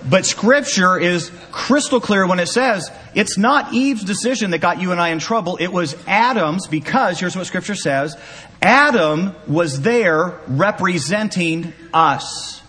But 0.08 0.26
scripture 0.26 0.98
is 0.98 1.30
crystal 1.52 2.00
clear 2.00 2.26
when 2.26 2.40
it 2.40 2.48
says 2.48 2.90
it's 3.14 3.38
not 3.38 3.72
Eve's 3.72 4.02
decision 4.02 4.50
that 4.50 4.58
got 4.58 4.80
you 4.80 4.90
and 4.90 5.00
I 5.00 5.10
in 5.10 5.20
trouble. 5.20 5.56
It 5.58 5.68
was 5.68 5.94
Adam's 6.08 6.66
because 6.66 7.20
here's 7.20 7.36
what 7.36 7.46
scripture 7.46 7.76
says. 7.76 8.16
Adam 8.60 9.34
was 9.46 9.82
there 9.82 10.40
representing 10.48 11.72
us. 11.94 12.60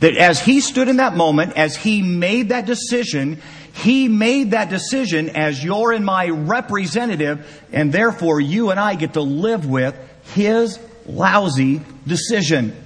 That 0.00 0.16
as 0.16 0.40
he 0.40 0.60
stood 0.60 0.88
in 0.88 0.96
that 0.96 1.14
moment, 1.14 1.56
as 1.56 1.76
he 1.76 2.02
made 2.02 2.48
that 2.48 2.66
decision, 2.66 3.40
he 3.72 4.08
made 4.08 4.50
that 4.50 4.70
decision 4.70 5.30
as 5.30 5.62
your 5.62 5.92
and 5.92 6.04
my 6.04 6.28
representative, 6.28 7.62
and 7.72 7.92
therefore 7.92 8.40
you 8.40 8.70
and 8.70 8.80
I 8.80 8.96
get 8.96 9.14
to 9.14 9.20
live 9.20 9.66
with 9.66 9.96
his 10.34 10.78
lousy 11.06 11.80
decision. 12.06 12.76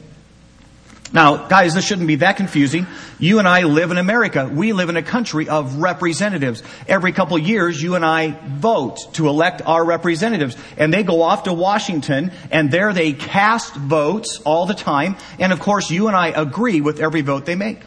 Now, 1.11 1.49
guys, 1.49 1.75
this 1.75 1.87
shouldn't 1.87 2.07
be 2.07 2.17
that 2.17 2.37
confusing. 2.37 2.87
You 3.19 3.39
and 3.39 3.49
I 3.49 3.63
live 3.63 3.91
in 3.91 3.97
America. 3.97 4.51
We 4.53 4.75
live 4.75 4.91
in 4.91 4.97
a 4.99 5.03
country 5.03 5.49
of 5.49 5.77
representatives. 5.77 6.63
Every 6.87 7.13
couple 7.13 7.39
years, 7.39 7.83
you 7.83 7.95
and 7.95 8.05
I 8.05 8.39
vote 8.47 8.99
to 9.15 9.27
elect 9.29 9.63
our 9.65 9.83
representatives. 9.83 10.55
And 10.77 10.93
they 10.93 11.03
go 11.03 11.23
off 11.23 11.45
to 11.45 11.55
Washington, 11.55 12.31
and 12.51 12.71
there 12.71 12.93
they 12.93 13.15
cast 13.15 13.75
votes 13.75 14.43
all 14.45 14.67
the 14.67 14.75
time. 14.75 15.17
And 15.39 15.51
of 15.51 15.61
course, 15.61 15.91
you 15.91 16.09
and 16.09 16.17
I 16.17 16.29
agree 16.29 16.83
with 16.83 17.01
every 17.01 17.23
vote 17.23 17.47
they 17.47 17.57
make. 17.57 17.81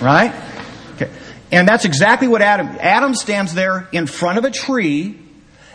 Right? 0.00 0.34
Okay. 0.96 1.10
And 1.52 1.68
that's 1.68 1.84
exactly 1.84 2.26
what 2.26 2.42
Adam, 2.42 2.66
Adam 2.80 3.14
stands 3.14 3.54
there 3.54 3.88
in 3.92 4.08
front 4.08 4.38
of 4.38 4.44
a 4.44 4.50
tree 4.50 5.16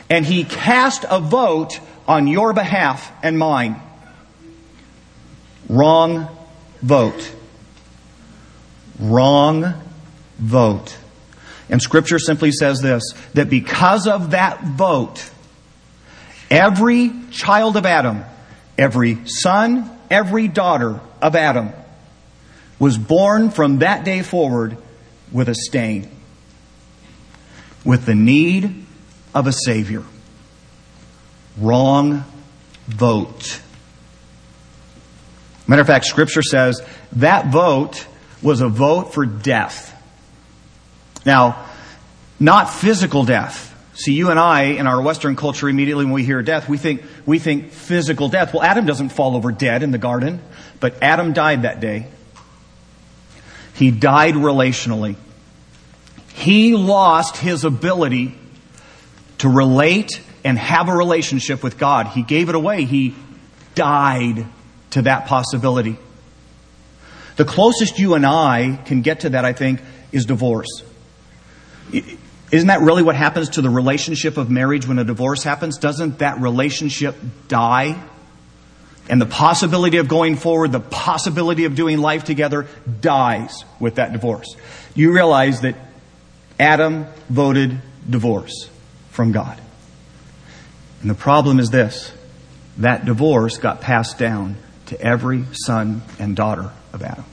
and 0.09 0.25
he 0.25 0.43
cast 0.43 1.05
a 1.09 1.19
vote 1.19 1.79
on 2.07 2.27
your 2.27 2.53
behalf 2.53 3.11
and 3.23 3.37
mine. 3.37 3.81
Wrong 5.67 6.27
vote. 6.81 7.31
Wrong 8.99 9.73
vote. 10.37 10.97
And 11.69 11.81
scripture 11.81 12.19
simply 12.19 12.51
says 12.51 12.79
this, 12.81 13.03
that 13.33 13.49
because 13.49 14.07
of 14.07 14.31
that 14.31 14.63
vote, 14.63 15.29
every 16.49 17.11
child 17.31 17.75
of 17.75 17.85
Adam, 17.85 18.23
every 18.77 19.25
son, 19.27 19.89
every 20.09 20.47
daughter 20.47 21.01
of 21.21 21.35
Adam 21.35 21.73
was 22.79 22.97
born 22.97 23.49
from 23.49 23.79
that 23.79 24.05
day 24.05 24.21
forward 24.21 24.77
with 25.31 25.49
a 25.49 25.55
stain, 25.55 26.09
with 27.83 28.05
the 28.05 28.15
need 28.15 28.85
of 29.35 29.47
a 29.47 29.51
Savior. 29.51 30.03
Wrong 31.57 32.23
vote. 32.87 33.61
Matter 35.67 35.81
of 35.81 35.87
fact, 35.87 36.05
Scripture 36.05 36.41
says 36.41 36.81
that 37.13 37.47
vote 37.47 38.07
was 38.41 38.61
a 38.61 38.69
vote 38.69 39.13
for 39.13 39.25
death. 39.25 39.93
Now, 41.25 41.65
not 42.39 42.69
physical 42.69 43.25
death. 43.25 43.65
See, 43.93 44.13
you 44.13 44.29
and 44.29 44.39
I, 44.39 44.63
in 44.63 44.85
our 44.85 45.01
Western 45.01 45.35
culture, 45.35 45.67
immediately 45.67 46.05
when 46.05 46.13
we 46.13 46.23
hear 46.23 46.41
death, 46.43 46.69
we 46.69 46.77
think, 46.77 47.03
we 47.25 47.39
think 47.39 47.71
physical 47.71 48.29
death. 48.29 48.53
Well, 48.53 48.61
Adam 48.61 48.85
doesn't 48.85 49.09
fall 49.09 49.35
over 49.35 49.51
dead 49.51 49.81
in 49.81 49.89
the 49.91 49.97
garden, 49.97 50.39
but 50.79 51.01
Adam 51.01 51.33
died 51.33 51.63
that 51.63 51.79
day. 51.79 52.07
He 53.73 53.89
died 53.89 54.35
relationally. 54.35 55.15
He 56.33 56.75
lost 56.75 57.37
his 57.37 57.63
ability 57.63 58.37
to 59.39 59.49
relate 59.49 60.21
and 60.47 60.57
have 60.57 60.87
a 60.87 60.95
relationship 60.95 61.61
with 61.61 61.77
God. 61.77 62.07
He 62.07 62.23
gave 62.23 62.47
it 62.47 62.55
away. 62.55 62.85
He 62.85 63.13
died 63.75 64.45
to 64.91 65.01
that 65.01 65.25
possibility. 65.25 65.97
The 67.35 67.43
closest 67.43 67.99
you 67.99 68.13
and 68.13 68.25
I 68.25 68.79
can 68.85 69.01
get 69.01 69.19
to 69.21 69.31
that, 69.31 69.43
I 69.43 69.51
think, 69.51 69.81
is 70.13 70.25
divorce. 70.25 70.83
Isn't 71.91 72.67
that 72.69 72.79
really 72.79 73.03
what 73.03 73.17
happens 73.17 73.49
to 73.49 73.61
the 73.61 73.69
relationship 73.69 74.37
of 74.37 74.49
marriage 74.49 74.87
when 74.87 74.99
a 74.99 75.03
divorce 75.03 75.43
happens? 75.43 75.79
Doesn't 75.79 76.19
that 76.19 76.39
relationship 76.39 77.17
die? 77.49 78.01
And 79.09 79.19
the 79.19 79.25
possibility 79.25 79.97
of 79.97 80.07
going 80.07 80.37
forward, 80.37 80.71
the 80.71 80.79
possibility 80.79 81.65
of 81.65 81.75
doing 81.75 81.97
life 81.97 82.23
together 82.23 82.67
dies 83.01 83.65
with 83.81 83.95
that 83.95 84.13
divorce. 84.13 84.55
You 84.95 85.13
realize 85.13 85.59
that 85.61 85.75
Adam 86.57 87.05
voted 87.29 87.81
divorce 88.09 88.69
from 89.11 89.33
God. 89.33 89.59
And 91.01 91.09
the 91.09 91.15
problem 91.15 91.59
is 91.59 91.69
this 91.69 92.11
that 92.77 93.05
divorce 93.05 93.57
got 93.57 93.81
passed 93.81 94.17
down 94.17 94.55
to 94.87 95.01
every 95.01 95.45
son 95.51 96.01
and 96.19 96.35
daughter 96.35 96.71
of 96.93 97.01
Adam. 97.01 97.25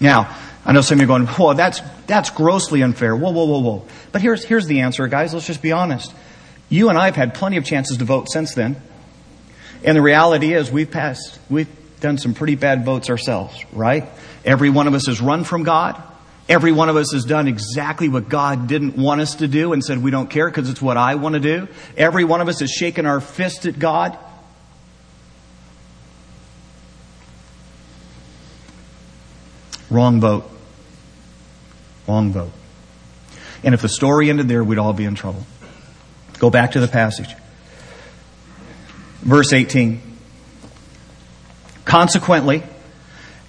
Now, 0.00 0.36
I 0.64 0.72
know 0.72 0.80
some 0.80 0.96
of 0.96 1.00
you 1.00 1.04
are 1.04 1.18
going, 1.18 1.26
whoa, 1.26 1.54
that's, 1.54 1.80
that's 2.06 2.30
grossly 2.30 2.82
unfair. 2.82 3.14
Whoa, 3.14 3.30
whoa, 3.30 3.44
whoa, 3.44 3.58
whoa. 3.58 3.86
But 4.12 4.22
here's, 4.22 4.44
here's 4.44 4.66
the 4.66 4.80
answer, 4.80 5.06
guys. 5.08 5.34
Let's 5.34 5.46
just 5.46 5.62
be 5.62 5.72
honest. 5.72 6.12
You 6.68 6.88
and 6.88 6.98
I 6.98 7.06
have 7.06 7.16
had 7.16 7.34
plenty 7.34 7.58
of 7.58 7.64
chances 7.64 7.98
to 7.98 8.04
vote 8.04 8.30
since 8.30 8.54
then. 8.54 8.80
And 9.82 9.96
the 9.96 10.02
reality 10.02 10.54
is 10.54 10.70
we've 10.70 10.90
passed, 10.90 11.38
we've 11.50 11.68
done 12.00 12.16
some 12.16 12.32
pretty 12.32 12.54
bad 12.54 12.84
votes 12.84 13.10
ourselves, 13.10 13.62
right? 13.72 14.08
Every 14.44 14.70
one 14.70 14.86
of 14.86 14.94
us 14.94 15.06
has 15.06 15.20
run 15.20 15.44
from 15.44 15.62
God. 15.64 16.02
Every 16.48 16.72
one 16.72 16.90
of 16.90 16.96
us 16.96 17.12
has 17.12 17.24
done 17.24 17.48
exactly 17.48 18.08
what 18.08 18.28
God 18.28 18.66
didn't 18.66 18.96
want 18.96 19.22
us 19.22 19.36
to 19.36 19.48
do 19.48 19.72
and 19.72 19.82
said 19.82 20.02
we 20.02 20.10
don't 20.10 20.28
care 20.28 20.48
because 20.48 20.68
it's 20.68 20.82
what 20.82 20.98
I 20.98 21.14
want 21.14 21.34
to 21.34 21.40
do. 21.40 21.68
Every 21.96 22.24
one 22.24 22.42
of 22.42 22.48
us 22.48 22.60
has 22.60 22.70
shaken 22.70 23.06
our 23.06 23.20
fist 23.20 23.64
at 23.64 23.78
God. 23.78 24.18
Wrong 29.88 30.20
vote. 30.20 30.50
Wrong 32.06 32.32
vote. 32.32 32.52
And 33.62 33.72
if 33.72 33.80
the 33.80 33.88
story 33.88 34.28
ended 34.28 34.48
there, 34.48 34.62
we'd 34.62 34.78
all 34.78 34.92
be 34.92 35.04
in 35.04 35.14
trouble. 35.14 35.46
Go 36.38 36.50
back 36.50 36.72
to 36.72 36.80
the 36.80 36.88
passage. 36.88 37.34
Verse 39.20 39.54
18. 39.54 40.02
Consequently, 41.86 42.62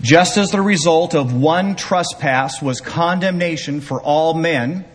just 0.01 0.37
as 0.37 0.49
the 0.49 0.61
result 0.61 1.15
of 1.15 1.33
one 1.33 1.75
trespass 1.75 2.61
was 2.61 2.81
condemnation 2.81 3.81
for 3.81 4.01
all 4.01 4.33
men, 4.33 4.85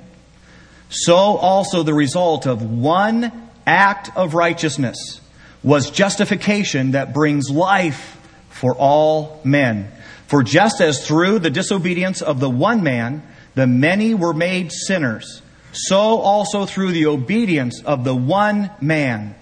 so 0.89 1.15
also 1.15 1.83
the 1.83 1.95
result 1.95 2.47
of 2.47 2.63
one 2.63 3.33
act 3.67 4.11
of 4.17 4.35
righteousness 4.35 5.21
was 5.63 5.91
justification 5.91 6.93
that 6.93 7.13
brings 7.13 7.51
life 7.51 8.19
for 8.49 8.75
all 8.75 9.41
men. 9.45 9.91
For 10.27 10.43
just 10.43 10.81
as 10.81 11.07
through 11.07 11.41
the 11.41 11.51
disobedience 11.51 12.23
of 12.23 12.41
the 12.41 12.51
one 12.51 12.83
man, 12.83 13.23
the 13.55 13.67
many 13.67 14.15
were 14.15 14.33
made 14.33 14.73
sinners, 14.73 15.43
so 15.73 15.99
also 15.99 16.67
through 16.67 16.93
the 16.93 17.07
obedience 17.07 17.83
of 17.83 18.05
the 18.05 18.15
one 18.15 18.71
man, 18.81 19.35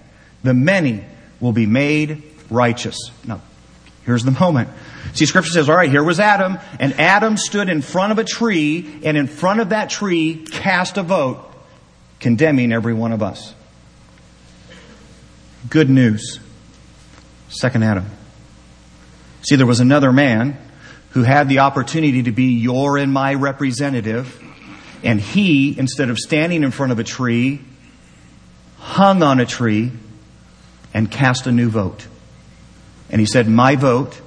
the 0.43 0.53
many 0.53 1.03
will 1.39 1.51
be 1.51 1.65
made 1.65 2.23
righteous. 2.49 2.97
Now, 3.25 3.41
here's 4.05 4.23
the 4.23 4.31
moment. 4.31 4.69
See, 5.13 5.25
scripture 5.25 5.51
says, 5.51 5.69
all 5.69 5.75
right, 5.75 5.89
here 5.89 6.03
was 6.03 6.19
Adam, 6.19 6.59
and 6.79 6.93
Adam 6.99 7.37
stood 7.37 7.69
in 7.69 7.81
front 7.81 8.11
of 8.11 8.19
a 8.19 8.23
tree, 8.23 8.99
and 9.03 9.17
in 9.17 9.27
front 9.27 9.59
of 9.59 9.69
that 9.69 9.89
tree 9.89 10.45
cast 10.51 10.97
a 10.97 11.03
vote 11.03 11.45
condemning 12.19 12.71
every 12.71 12.93
one 12.93 13.11
of 13.11 13.23
us. 13.23 13.53
Good 15.69 15.89
news. 15.89 16.39
Second 17.49 17.83
Adam. 17.83 18.05
See, 19.41 19.55
there 19.55 19.65
was 19.65 19.79
another 19.79 20.11
man 20.11 20.57
who 21.11 21.23
had 21.23 21.49
the 21.49 21.59
opportunity 21.59 22.23
to 22.23 22.31
be 22.31 22.53
your 22.59 22.97
and 22.97 23.11
my 23.11 23.33
representative, 23.33 24.41
and 25.03 25.19
he, 25.19 25.77
instead 25.77 26.09
of 26.09 26.17
standing 26.17 26.63
in 26.63 26.71
front 26.71 26.91
of 26.91 26.99
a 26.99 27.03
tree, 27.03 27.61
hung 28.77 29.23
on 29.23 29.39
a 29.39 29.45
tree 29.45 29.91
and 30.93 31.09
cast 31.09 31.47
a 31.47 31.51
new 31.51 31.69
vote. 31.69 32.07
And 33.09 33.19
he 33.19 33.25
said, 33.25 33.47
My 33.47 33.75
vote 33.75 34.21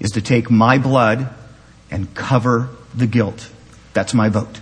is 0.00 0.12
to 0.12 0.22
take 0.22 0.50
my 0.50 0.78
blood 0.78 1.32
and 1.90 2.12
cover 2.14 2.70
the 2.94 3.06
guilt. 3.06 3.50
That's 3.92 4.14
my 4.14 4.28
vote. 4.28 4.60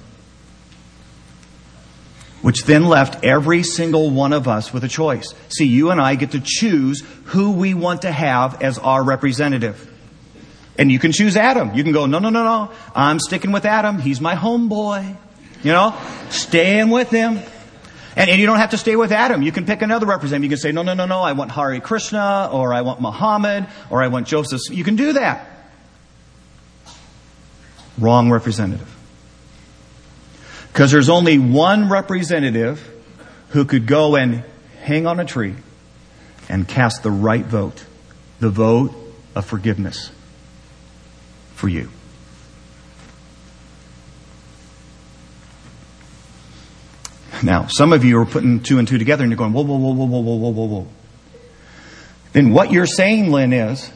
Which 2.43 2.65
then 2.65 2.85
left 2.85 3.25
every 3.25 3.63
single 3.63 4.11
one 4.11 4.33
of 4.33 4.47
us 4.47 4.73
with 4.73 4.85
a 4.85 4.89
choice. 4.89 5.35
See, 5.49 5.67
you 5.67 5.91
and 5.91 6.01
I 6.01 6.15
get 6.15 6.33
to 6.33 6.41
choose 6.43 7.03
who 7.25 7.53
we 7.53 7.75
want 7.75 8.03
to 8.03 8.13
have 8.13 8.63
as 8.63 8.79
our 8.79 9.03
representative. 9.03 9.93
And 10.77 10.93
you 10.93 11.01
can 11.01 11.11
choose 11.11 11.37
Adam. 11.37 11.75
You 11.75 11.83
can 11.83 11.93
go, 11.93 12.07
no, 12.07 12.21
no, 12.21 12.31
no, 12.31 12.45
no. 12.45 12.71
I'm 12.95 13.19
sticking 13.19 13.51
with 13.51 13.65
Adam. 13.65 13.99
He's 13.99 14.21
my 14.21 14.37
homeboy. 14.37 15.17
You 15.65 15.73
know, 15.73 16.01
staying 16.31 16.91
with 16.91 17.11
him. 17.11 17.41
And, 18.19 18.29
and 18.29 18.41
you 18.41 18.47
don't 18.47 18.59
have 18.59 18.71
to 18.71 18.77
stay 18.77 18.97
with 18.97 19.13
Adam. 19.13 19.43
You 19.43 19.53
can 19.53 19.65
pick 19.65 19.81
another 19.81 20.05
representative. 20.05 20.43
You 20.43 20.49
can 20.51 20.59
say, 20.59 20.73
no, 20.73 20.83
no, 20.83 20.93
no, 20.93 21.07
no, 21.07 21.21
I 21.21 21.33
want 21.33 21.53
Hare 21.53 21.79
Krishna, 21.79 22.51
or 22.53 22.75
I 22.75 22.81
want 22.81 23.01
Muhammad, 23.01 23.69
or 23.91 24.03
I 24.03 24.09
want 24.09 24.27
Joseph. 24.27 24.61
You 24.71 24.83
can 24.83 24.97
do 24.97 25.13
that. 25.13 25.49
Wrong 27.97 28.29
representative. 28.29 28.93
Because 30.73 30.91
there's 30.91 31.09
only 31.09 31.39
one 31.39 31.89
representative 31.89 32.93
who 33.51 33.65
could 33.65 33.87
go 33.87 34.17
and 34.17 34.43
hang 34.83 35.07
on 35.07 35.21
a 35.21 35.25
tree 35.25 35.55
and 36.49 36.67
cast 36.67 37.05
the 37.05 37.11
right 37.11 37.45
vote 37.45 37.85
the 38.41 38.51
vote 38.51 38.95
of 39.35 39.45
forgiveness 39.45 40.11
for 41.55 41.69
you. 41.69 41.91
Now, 47.43 47.67
some 47.69 47.93
of 47.93 48.05
you 48.05 48.19
are 48.21 48.27
putting 48.27 48.61
two 48.61 48.79
and 48.79 48.89
two 48.89 48.99
together 48.99 49.23
and 49.23 49.31
you're 49.31 49.39
going, 49.39 49.53
whoa, 49.53 49.63
whoa, 49.63 49.77
whoa, 49.77 49.93
whoa, 49.93 50.07
whoa, 50.07 50.37
whoa, 50.37 50.51
whoa, 50.51 50.65
whoa. 50.67 50.89
Then 52.33 52.53
what 52.53 52.73
you're 52.73 52.87
saying, 52.87 53.31
Lynn, 53.31 53.53
is 53.53 53.91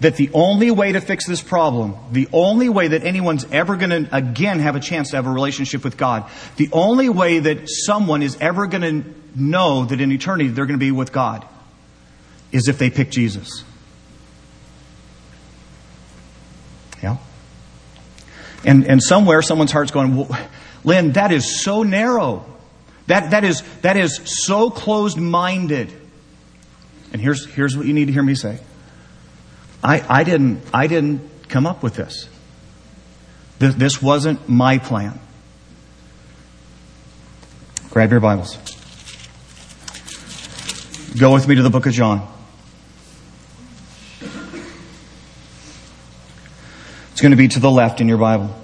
that 0.00 0.16
the 0.16 0.30
only 0.32 0.70
way 0.70 0.92
to 0.92 1.00
fix 1.00 1.26
this 1.26 1.42
problem, 1.42 1.96
the 2.12 2.28
only 2.32 2.68
way 2.68 2.88
that 2.88 3.04
anyone's 3.04 3.44
ever 3.50 3.76
going 3.76 3.90
to 3.90 4.16
again 4.16 4.60
have 4.60 4.76
a 4.76 4.80
chance 4.80 5.10
to 5.10 5.16
have 5.16 5.26
a 5.26 5.30
relationship 5.30 5.84
with 5.84 5.96
God, 5.96 6.28
the 6.56 6.68
only 6.72 7.08
way 7.08 7.38
that 7.38 7.68
someone 7.68 8.22
is 8.22 8.36
ever 8.40 8.66
going 8.66 8.82
to 8.82 9.14
know 9.34 9.84
that 9.84 10.00
in 10.00 10.12
eternity 10.12 10.48
they're 10.48 10.66
going 10.66 10.78
to 10.78 10.84
be 10.84 10.90
with 10.90 11.12
God 11.12 11.46
is 12.52 12.68
if 12.68 12.78
they 12.78 12.90
pick 12.90 13.10
Jesus. 13.10 13.64
Yeah? 17.02 17.16
And, 18.64 18.86
and 18.86 19.02
somewhere 19.02 19.42
someone's 19.42 19.72
heart's 19.72 19.90
going, 19.90 20.16
well, 20.16 20.38
Lynn, 20.84 21.12
that 21.12 21.32
is 21.32 21.62
so 21.62 21.82
narrow. 21.82 22.46
That, 23.06 23.32
that, 23.32 23.44
is, 23.44 23.62
that 23.82 23.96
is 23.96 24.20
so 24.46 24.70
closed 24.70 25.18
minded. 25.18 25.92
And 27.12 27.20
here's, 27.20 27.46
here's 27.46 27.76
what 27.76 27.86
you 27.86 27.92
need 27.92 28.06
to 28.06 28.12
hear 28.12 28.22
me 28.22 28.34
say 28.34 28.60
I, 29.82 30.04
I, 30.08 30.24
didn't, 30.24 30.62
I 30.72 30.86
didn't 30.86 31.48
come 31.48 31.66
up 31.66 31.82
with 31.82 31.94
this. 31.94 32.28
This 33.58 33.74
This 33.74 34.02
wasn't 34.02 34.48
my 34.48 34.78
plan. 34.78 35.20
Grab 37.90 38.10
your 38.10 38.20
Bibles. 38.20 38.56
Go 41.16 41.32
with 41.32 41.46
me 41.46 41.54
to 41.54 41.62
the 41.62 41.70
book 41.70 41.86
of 41.86 41.92
John. 41.92 42.28
It's 47.12 47.20
going 47.20 47.30
to 47.30 47.36
be 47.36 47.46
to 47.46 47.60
the 47.60 47.70
left 47.70 48.00
in 48.00 48.08
your 48.08 48.18
Bible. 48.18 48.63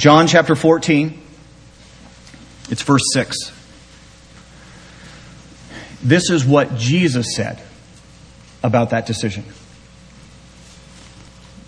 John 0.00 0.26
chapter 0.26 0.54
14. 0.56 1.20
It's 2.70 2.80
verse 2.80 3.02
6. 3.12 3.36
This 6.02 6.30
is 6.30 6.42
what 6.42 6.74
Jesus 6.78 7.36
said 7.36 7.62
about 8.62 8.90
that 8.90 9.04
decision. 9.04 9.44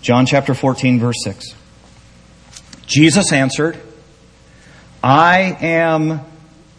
John 0.00 0.24
chapter 0.24 0.54
14, 0.54 0.98
verse 0.98 1.22
6. 1.24 1.54
Jesus 2.86 3.34
answered, 3.34 3.78
I 5.04 5.54
am 5.60 6.22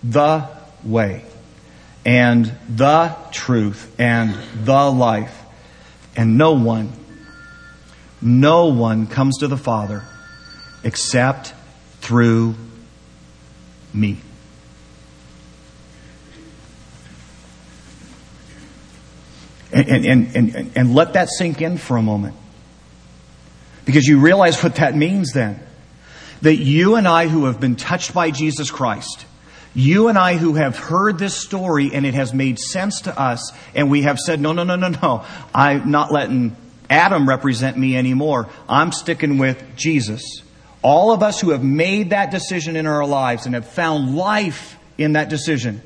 the 0.03 0.49
way 0.83 1.23
and 2.03 2.51
the 2.67 3.15
truth 3.31 3.93
and 3.99 4.35
the 4.65 4.89
life. 4.89 5.39
And 6.15 6.35
no 6.35 6.53
one, 6.53 6.93
no 8.23 8.69
one 8.69 9.05
comes 9.05 9.37
to 9.37 9.47
the 9.47 9.55
Father 9.55 10.03
except 10.83 11.53
through 12.01 12.55
me. 13.93 14.17
And, 19.71 20.05
and, 20.05 20.35
and, 20.35 20.71
and, 20.75 20.93
let 20.93 21.13
that 21.13 21.29
sink 21.29 21.59
in 21.61 21.77
for 21.77 21.97
a 21.97 22.01
moment. 22.01 22.35
Because 23.85 24.05
you 24.05 24.19
realize 24.19 24.61
what 24.61 24.75
that 24.75 24.95
means 24.95 25.31
then. 25.33 25.59
That 26.43 26.57
you 26.57 26.95
and 26.95 27.07
I 27.07 27.27
who 27.27 27.45
have 27.45 27.59
been 27.59 27.75
touched 27.75 28.13
by 28.13 28.29
Jesus 28.29 28.69
Christ, 28.69 29.25
you 29.73 30.09
and 30.09 30.17
I 30.17 30.35
who 30.35 30.53
have 30.53 30.77
heard 30.77 31.17
this 31.17 31.35
story 31.35 31.89
and 31.91 32.05
it 32.05 32.13
has 32.13 32.35
made 32.35 32.59
sense 32.59 33.01
to 33.01 33.19
us, 33.19 33.51
and 33.73 33.89
we 33.89 34.03
have 34.03 34.19
said, 34.19 34.39
no, 34.39 34.51
no, 34.51 34.63
no, 34.63 34.75
no, 34.75 34.89
no, 34.89 35.25
I'm 35.55 35.89
not 35.89 36.11
letting 36.11 36.55
Adam 36.87 37.27
represent 37.27 37.75
me 37.75 37.97
anymore. 37.97 38.47
I'm 38.69 38.91
sticking 38.91 39.39
with 39.39 39.75
Jesus. 39.75 40.42
All 40.83 41.11
of 41.11 41.23
us 41.23 41.41
who 41.41 41.49
have 41.51 41.63
made 41.63 42.11
that 42.11 42.29
decision 42.29 42.75
in 42.75 42.85
our 42.85 43.05
lives 43.05 43.45
and 43.45 43.55
have 43.55 43.67
found 43.67 44.15
life 44.15 44.77
in 44.97 45.13
that 45.13 45.29
decision, 45.29 45.81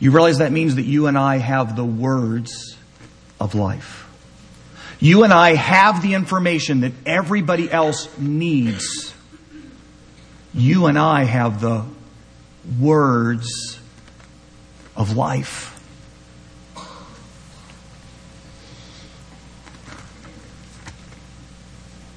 you 0.00 0.10
realize 0.10 0.38
that 0.38 0.52
means 0.52 0.74
that 0.74 0.82
you 0.82 1.06
and 1.06 1.16
I 1.16 1.38
have 1.38 1.76
the 1.76 1.84
words 1.84 2.76
of 3.40 3.54
life. 3.54 4.08
You 4.98 5.24
and 5.24 5.32
I 5.32 5.54
have 5.54 6.02
the 6.02 6.14
information 6.14 6.80
that 6.80 6.92
everybody 7.06 7.70
else 7.70 8.08
needs. 8.18 9.14
You 10.54 10.86
and 10.86 10.98
I 10.98 11.24
have 11.24 11.60
the 11.60 11.84
words 12.78 13.78
of 14.94 15.16
life. 15.16 15.81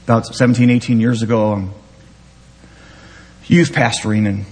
About 0.05 0.27
17, 0.27 0.69
18 0.69 0.99
years 0.99 1.23
ago, 1.23 1.53
I'm 1.53 1.71
youth 3.47 3.71
pastoring 3.71 4.27
in 4.27 4.45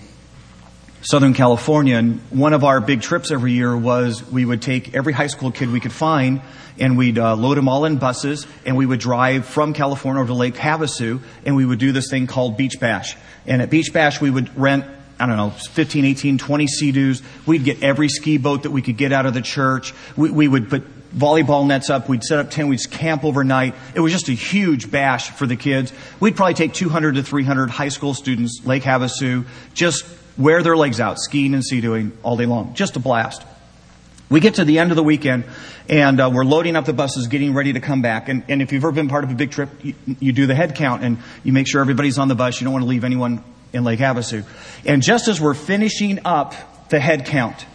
Southern 1.03 1.35
California, 1.35 1.95
and 1.95 2.21
one 2.31 2.53
of 2.53 2.63
our 2.63 2.81
big 2.81 3.03
trips 3.03 3.29
every 3.29 3.51
year 3.51 3.77
was 3.77 4.27
we 4.31 4.45
would 4.45 4.63
take 4.63 4.95
every 4.95 5.13
high 5.13 5.27
school 5.27 5.51
kid 5.51 5.69
we 5.69 5.79
could 5.79 5.91
find 5.91 6.41
and 6.79 6.97
we'd 6.97 7.19
uh, 7.19 7.35
load 7.35 7.57
them 7.57 7.69
all 7.69 7.85
in 7.85 7.97
buses 7.97 8.47
and 8.65 8.75
we 8.75 8.87
would 8.87 8.99
drive 8.99 9.45
from 9.45 9.73
California 9.73 10.21
over 10.21 10.29
to 10.29 10.33
Lake 10.33 10.55
Havasu 10.55 11.21
and 11.45 11.55
we 11.55 11.67
would 11.67 11.77
do 11.77 11.91
this 11.91 12.09
thing 12.09 12.25
called 12.25 12.57
Beach 12.57 12.79
Bash. 12.79 13.15
And 13.45 13.61
at 13.61 13.69
Beach 13.69 13.93
Bash, 13.93 14.19
we 14.19 14.31
would 14.31 14.57
rent 14.57 14.85
I 15.19 15.27
don't 15.27 15.37
know, 15.37 15.51
15, 15.51 16.03
18, 16.03 16.39
20 16.39 16.67
Sea-Doos. 16.67 17.21
We'd 17.45 17.63
get 17.63 17.83
every 17.83 18.09
ski 18.09 18.39
boat 18.39 18.63
that 18.63 18.71
we 18.71 18.81
could 18.81 18.97
get 18.97 19.13
out 19.13 19.27
of 19.27 19.35
the 19.35 19.43
church. 19.43 19.93
We, 20.17 20.31
we 20.31 20.47
would 20.47 20.71
put 20.71 20.83
volleyball 21.15 21.65
nets 21.65 21.89
up. 21.89 22.09
We'd 22.09 22.23
set 22.23 22.39
up 22.39 22.51
tent. 22.51 22.67
We'd 22.67 22.89
camp 22.89 23.23
overnight. 23.23 23.75
It 23.93 23.99
was 23.99 24.11
just 24.11 24.29
a 24.29 24.33
huge 24.33 24.89
bash 24.89 25.29
for 25.31 25.45
the 25.45 25.55
kids. 25.55 25.93
We'd 26.19 26.35
probably 26.35 26.55
take 26.55 26.73
200 26.73 27.15
to 27.15 27.23
300 27.23 27.69
high 27.69 27.89
school 27.89 28.13
students, 28.13 28.61
Lake 28.65 28.83
Havasu, 28.83 29.45
just 29.73 30.05
wear 30.37 30.63
their 30.63 30.75
legs 30.75 30.99
out, 30.99 31.19
skiing 31.19 31.53
and 31.53 31.63
sea-doing 31.63 32.17
all 32.23 32.37
day 32.37 32.45
long. 32.45 32.73
Just 32.73 32.95
a 32.95 32.99
blast. 32.99 33.43
We 34.29 34.39
get 34.39 34.55
to 34.55 34.65
the 34.65 34.79
end 34.79 34.91
of 34.91 34.95
the 34.95 35.03
weekend 35.03 35.43
and 35.87 36.19
uh, 36.19 36.31
we're 36.33 36.45
loading 36.45 36.75
up 36.75 36.85
the 36.85 36.93
buses, 36.93 37.27
getting 37.27 37.53
ready 37.53 37.73
to 37.73 37.79
come 37.79 38.01
back. 38.01 38.29
And, 38.29 38.43
and 38.47 38.61
if 38.61 38.71
you've 38.71 38.83
ever 38.83 38.91
been 38.91 39.09
part 39.09 39.23
of 39.23 39.31
a 39.31 39.35
big 39.35 39.51
trip, 39.51 39.69
you, 39.83 39.93
you, 40.19 40.31
do 40.31 40.47
the 40.47 40.55
head 40.55 40.75
count 40.75 41.03
and 41.03 41.19
you 41.43 41.53
make 41.53 41.67
sure 41.67 41.81
everybody's 41.81 42.17
on 42.17 42.29
the 42.29 42.35
bus. 42.35 42.59
You 42.59 42.65
don't 42.65 42.73
want 42.73 42.83
to 42.83 42.89
leave 42.89 43.03
anyone 43.03 43.43
in 43.73 43.83
Lake 43.83 43.99
Havasu. 43.99 44.45
And 44.85 45.03
just 45.03 45.27
as 45.27 45.39
we're 45.39 45.53
finishing 45.53 46.19
up 46.25 46.89
the 46.89 46.99
head 46.99 47.25
count, 47.25 47.65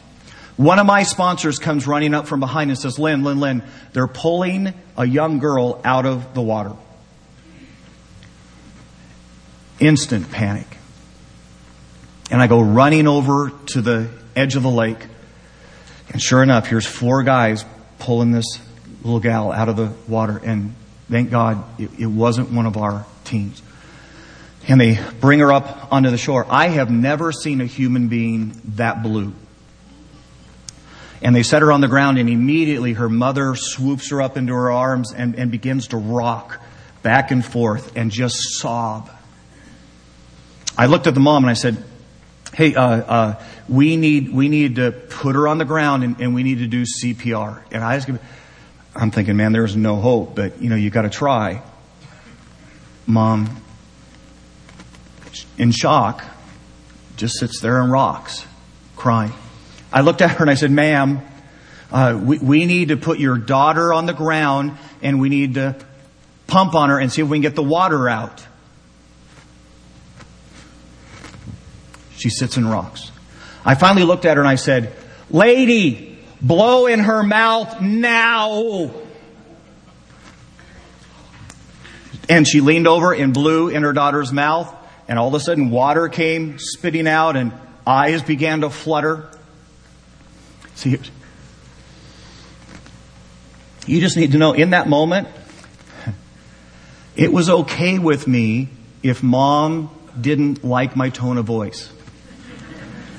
one 0.59 0.79
of 0.79 0.85
my 0.85 1.05
sponsors 1.05 1.59
comes 1.59 1.87
running 1.87 2.13
up 2.13 2.27
from 2.27 2.41
behind 2.41 2.71
and 2.71 2.79
says, 2.79 2.99
Lynn, 2.99 3.25
Lynn, 3.25 3.41
Lynn, 3.41 3.63
they're 3.95 4.07
pulling 4.07 4.75
a 4.97 5.07
young 5.07 5.39
girl 5.39 5.81
out 5.85 6.05
of 6.05 6.35
the 6.35 6.43
water. 6.43 6.73
Instant 9.81 10.31
panic. 10.31 10.67
And 12.31 12.43
I 12.43 12.49
go 12.49 12.61
running 12.61 13.07
over 13.07 13.53
to 13.67 13.81
the 13.81 14.11
edge 14.37 14.57
of 14.57 14.63
the 14.63 14.71
lake. 14.71 14.99
And 16.11 16.21
sure 16.21 16.43
enough, 16.43 16.67
here's 16.67 16.87
four 16.87 17.23
guys 17.23 17.65
pulling 17.99 18.33
this 18.33 18.59
little 19.03 19.21
gal 19.21 19.51
out 19.51 19.71
of 19.71 19.77
the 19.77 19.93
water. 20.07 20.39
And 20.45 20.75
thank 21.09 21.31
God 21.31 21.65
it, 21.81 21.91
it 21.99 22.07
wasn't 22.07 22.51
one 22.51 22.67
of 22.67 22.77
our 22.77 23.07
teams 23.25 23.63
and 24.69 24.79
they 24.79 25.01
bring 25.21 25.41
her 25.41 25.51
up 25.51 25.91
onto 25.91 26.11
the 26.11 26.19
shore. 26.19 26.47
I 26.49 26.69
have 26.69 26.91
never 26.91 27.33
seen 27.33 27.63
a 27.63 27.67
human 27.67 28.09
being 28.09 28.61
that 28.77 29.03
blue. 29.03 29.33
And 31.21 31.35
they 31.35 31.43
set 31.43 31.63
her 31.63 31.73
on 31.73 31.81
the 31.81 31.89
ground, 31.89 32.19
and 32.19 32.29
immediately 32.29 32.93
her 32.93 33.09
mother 33.09 33.55
swoops 33.57 34.11
her 34.11 34.23
up 34.23 34.37
into 34.37 34.55
her 34.55 34.71
arms 34.71 35.13
and, 35.13 35.35
and 35.35 35.51
begins 35.51 35.89
to 35.89 35.97
rock 35.97 36.61
back 37.03 37.31
and 37.31 37.45
forth 37.45 37.97
and 37.97 38.11
just 38.11 38.37
sob. 38.59 39.11
I 40.77 40.87
looked 40.87 41.07
at 41.07 41.15
the 41.15 41.21
mom 41.21 41.43
and 41.45 41.51
I 41.51 41.55
said, 41.55 41.83
Hey, 42.55 42.75
uh, 42.75 42.83
uh, 42.83 43.43
we 43.69 43.97
need 43.97 44.33
we 44.33 44.49
need 44.49 44.77
to 44.77 44.91
put 44.91 45.35
her 45.35 45.47
on 45.47 45.59
the 45.59 45.65
ground 45.65 46.03
and, 46.03 46.21
and 46.21 46.35
we 46.35 46.43
need 46.43 46.59
to 46.59 46.67
do 46.67 46.83
CPR. 46.83 47.63
And 47.71 47.85
I 47.85 47.97
was, 47.97 48.07
I'm 48.95 49.11
thinking, 49.11 49.37
man, 49.37 49.53
there's 49.53 49.77
no 49.77 49.97
hope, 49.97 50.35
but 50.35 50.61
you 50.61 50.69
know, 50.69 50.77
you 50.77 50.91
got 50.91 51.03
to 51.03 51.11
try. 51.11 51.63
Mom, 53.07 53.63
in 55.57 55.71
shock, 55.71 56.25
just 57.17 57.39
sits 57.39 57.61
there 57.61 57.81
and 57.81 57.91
rocks, 57.91 58.47
crying. 58.97 59.33
I 59.93 60.03
looked 60.03 60.21
at 60.21 60.33
her 60.33 60.45
and 60.45 60.51
I 60.51 60.55
said, 60.55 60.71
ma'am, 60.71 61.21
uh, 61.91 62.21
we, 62.23 62.39
we 62.39 62.67
need 62.67 62.89
to 62.89 62.97
put 62.97 63.19
your 63.19 63.39
daughter 63.39 63.93
on 63.93 64.07
the 64.07 64.13
ground 64.13 64.77
and 65.03 65.21
we 65.21 65.29
need 65.29 65.55
to 65.55 65.77
pump 66.47 66.75
on 66.75 66.91
her 66.91 66.99
and 66.99 67.11
see 67.11 67.23
if 67.23 67.29
we 67.29 67.37
can 67.37 67.43
get 67.43 67.55
the 67.55 67.63
water 67.63 68.09
out. 68.09 68.47
She 72.17 72.31
sits 72.31 72.57
and 72.57 72.71
rocks. 72.71 73.11
I 73.65 73.75
finally 73.75 74.05
looked 74.05 74.25
at 74.25 74.37
her 74.37 74.43
and 74.43 74.49
I 74.49 74.57
said, 74.57 74.93
lady, 75.31 76.19
blow 76.41 76.87
in 76.87 77.01
her 77.01 77.23
mouth 77.23 77.81
now. 77.81 78.91
And 82.29 82.47
she 82.47 82.61
leaned 82.61 82.87
over 82.87 83.15
and 83.15 83.33
blew 83.33 83.69
in 83.69 83.83
her 83.83 83.93
daughter's 83.93 84.33
mouth 84.33 84.75
and 85.09 85.19
all 85.19 85.29
of 85.29 85.35
a 85.35 85.41
sudden 85.41 85.71
water 85.71 86.09
came 86.09 86.59
spitting 86.59 87.09
out 87.09 87.37
and 87.37 87.53
eyes 87.87 88.23
began 88.23 88.61
to 88.61 88.71
flutter. 88.71 89.31
See, 90.79 90.97
you 93.85 94.01
just 94.01 94.17
need 94.17 94.31
to 94.31 94.39
know 94.39 94.53
in 94.53 94.71
that 94.71 94.89
moment, 94.89 95.27
it 97.17 97.33
was 97.33 97.51
okay 97.51 97.99
with 97.99 98.29
me 98.29 98.69
if 99.03 99.21
mom 99.25 99.91
didn't 100.21 100.63
like 100.63 100.95
my 100.95 101.11
tone 101.11 101.37
of 101.37 101.47
voice. 101.47 101.91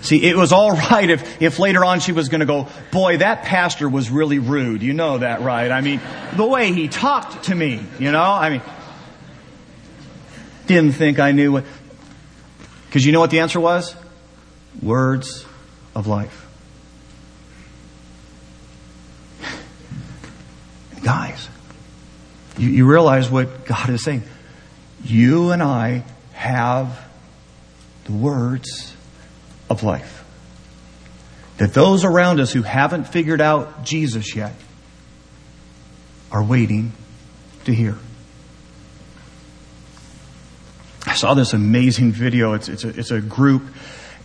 See, 0.03 0.23
it 0.23 0.37
was 0.37 0.53
all 0.53 0.71
right 0.91 1.09
if, 1.09 1.41
if 1.41 1.59
later 1.59 1.83
on 1.83 1.99
she 1.99 2.13
was 2.13 2.29
going 2.29 2.39
to 2.39 2.45
go, 2.45 2.69
boy, 2.93 3.17
that 3.17 3.43
pastor 3.43 3.89
was 3.89 4.09
really 4.09 4.39
rude. 4.39 4.81
You 4.81 4.93
know 4.93 5.17
that, 5.17 5.41
right? 5.41 5.69
I 5.69 5.81
mean, 5.81 5.99
the 6.37 6.45
way 6.45 6.71
he 6.71 6.87
talked 6.87 7.43
to 7.43 7.55
me, 7.55 7.83
you 7.99 8.13
know? 8.13 8.23
I 8.23 8.51
mean, 8.51 8.61
didn't 10.65 10.93
think 10.93 11.19
I 11.19 11.33
knew 11.33 11.51
what. 11.51 11.65
Because 12.85 13.05
you 13.05 13.11
know 13.11 13.19
what 13.19 13.31
the 13.31 13.41
answer 13.41 13.59
was? 13.59 13.97
Words 14.81 15.45
of 15.93 16.07
life. 16.07 16.45
Guys, 21.09 21.49
you, 22.59 22.69
you 22.69 22.85
realize 22.85 23.31
what 23.31 23.65
God 23.65 23.89
is 23.89 24.03
saying. 24.03 24.21
You 25.03 25.49
and 25.49 25.63
I 25.63 26.03
have 26.33 27.03
the 28.03 28.11
words 28.11 28.95
of 29.71 29.81
life. 29.81 30.23
That 31.57 31.73
those 31.73 32.05
around 32.05 32.39
us 32.39 32.51
who 32.51 32.61
haven't 32.61 33.05
figured 33.05 33.41
out 33.41 33.83
Jesus 33.83 34.35
yet, 34.35 34.53
are 36.31 36.43
waiting 36.43 36.91
to 37.65 37.73
hear. 37.73 37.97
I 41.07 41.15
saw 41.15 41.33
this 41.33 41.53
amazing 41.53 42.11
video. 42.11 42.53
It's, 42.53 42.69
it's, 42.69 42.83
a, 42.83 42.89
it's 42.89 43.09
a 43.09 43.19
group, 43.19 43.63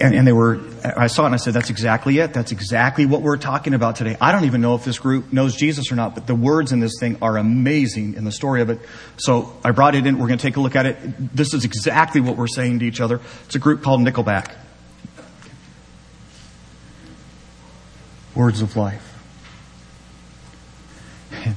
and, 0.00 0.14
and 0.14 0.26
they 0.26 0.32
were, 0.32 0.60
I 0.84 1.06
saw 1.06 1.22
it 1.22 1.26
and 1.26 1.34
I 1.34 1.38
said, 1.38 1.54
that's 1.54 1.70
exactly 1.70 2.18
it. 2.18 2.32
That's 2.32 2.50
exactly 2.50 3.06
what 3.06 3.22
we're 3.22 3.36
talking 3.36 3.74
about 3.74 3.94
today. 3.96 4.16
I 4.20 4.32
don't 4.32 4.44
even 4.44 4.60
know 4.60 4.74
if 4.74 4.84
this 4.84 4.98
group 4.98 5.32
knows 5.32 5.54
Jesus 5.54 5.92
or 5.92 5.94
not, 5.94 6.14
but 6.14 6.26
the 6.26 6.34
words 6.34 6.72
in 6.72 6.80
this 6.80 6.94
thing 6.98 7.16
are 7.22 7.36
amazing 7.36 8.14
in 8.14 8.24
the 8.24 8.32
story 8.32 8.60
of 8.60 8.70
it. 8.70 8.80
So 9.18 9.56
I 9.64 9.70
brought 9.70 9.94
it 9.94 10.06
in. 10.06 10.18
We're 10.18 10.26
going 10.26 10.38
to 10.38 10.46
take 10.46 10.56
a 10.56 10.60
look 10.60 10.74
at 10.74 10.86
it. 10.86 10.96
This 11.34 11.54
is 11.54 11.64
exactly 11.64 12.20
what 12.20 12.36
we're 12.36 12.48
saying 12.48 12.80
to 12.80 12.84
each 12.84 13.00
other. 13.00 13.20
It's 13.44 13.54
a 13.54 13.60
group 13.60 13.82
called 13.82 14.00
Nickelback. 14.00 14.52
Words 18.34 18.62
of 18.62 18.76
life. 18.76 19.10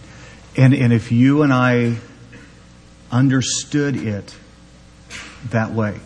And, 0.59 0.73
and 0.73 0.91
if 0.91 1.11
you 1.11 1.43
and 1.43 1.53
I 1.53 1.97
understood 3.11 3.95
it 3.95 4.35
that 5.51 5.71
way, 5.71 5.99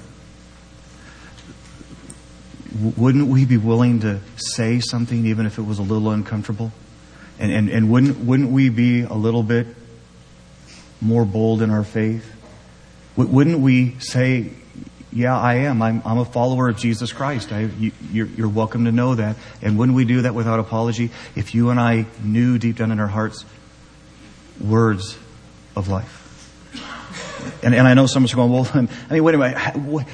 wouldn't 2.79 3.27
we 3.27 3.45
be 3.45 3.57
willing 3.57 3.99
to 4.01 4.19
say 4.36 4.79
something 4.79 5.25
even 5.25 5.45
if 5.45 5.57
it 5.57 5.63
was 5.63 5.79
a 5.79 5.84
little 5.84 6.10
uncomfortable? 6.12 6.71
And, 7.39 7.51
and, 7.51 7.69
and 7.69 7.91
wouldn't, 7.91 8.19
wouldn't 8.19 8.51
we 8.51 8.69
be 8.69 9.01
a 9.01 9.13
little 9.13 9.43
bit 9.43 9.67
more 11.01 11.25
bold 11.25 11.62
in 11.62 11.69
our 11.69 11.84
faith? 11.84 12.31
Wouldn't 13.17 13.60
we 13.60 13.99
say, 13.99 14.51
yeah, 15.12 15.38
I 15.38 15.55
am. 15.55 15.81
I'm, 15.81 16.01
I'm 16.05 16.19
a 16.19 16.25
follower 16.25 16.69
of 16.69 16.77
Jesus 16.77 17.12
Christ. 17.12 17.51
I, 17.51 17.62
you, 17.62 17.91
you're, 18.12 18.27
you're 18.27 18.49
welcome 18.49 18.86
to 18.86 18.91
know 18.91 19.15
that. 19.15 19.36
And 19.62 19.77
wouldn't 19.77 19.95
we 19.95 20.05
do 20.05 20.21
that 20.21 20.34
without 20.34 20.60
apology? 20.60 21.10
If 21.36 21.53
you 21.53 21.69
and 21.69 21.79
I 21.79 22.05
knew 22.23 22.57
deep 22.57 22.77
down 22.77 22.91
in 22.91 22.99
our 22.99 23.07
hearts 23.07 23.43
words 24.60 25.17
of 25.75 25.89
life. 25.89 26.19
And, 27.63 27.75
and 27.75 27.88
I 27.88 27.93
know 27.93 28.05
someone's 28.05 28.34
going, 28.34 28.51
well, 28.51 28.69
I 28.73 29.13
mean, 29.13 29.23
wait 29.23 29.36
a 29.36 29.38
minute. 29.38 30.07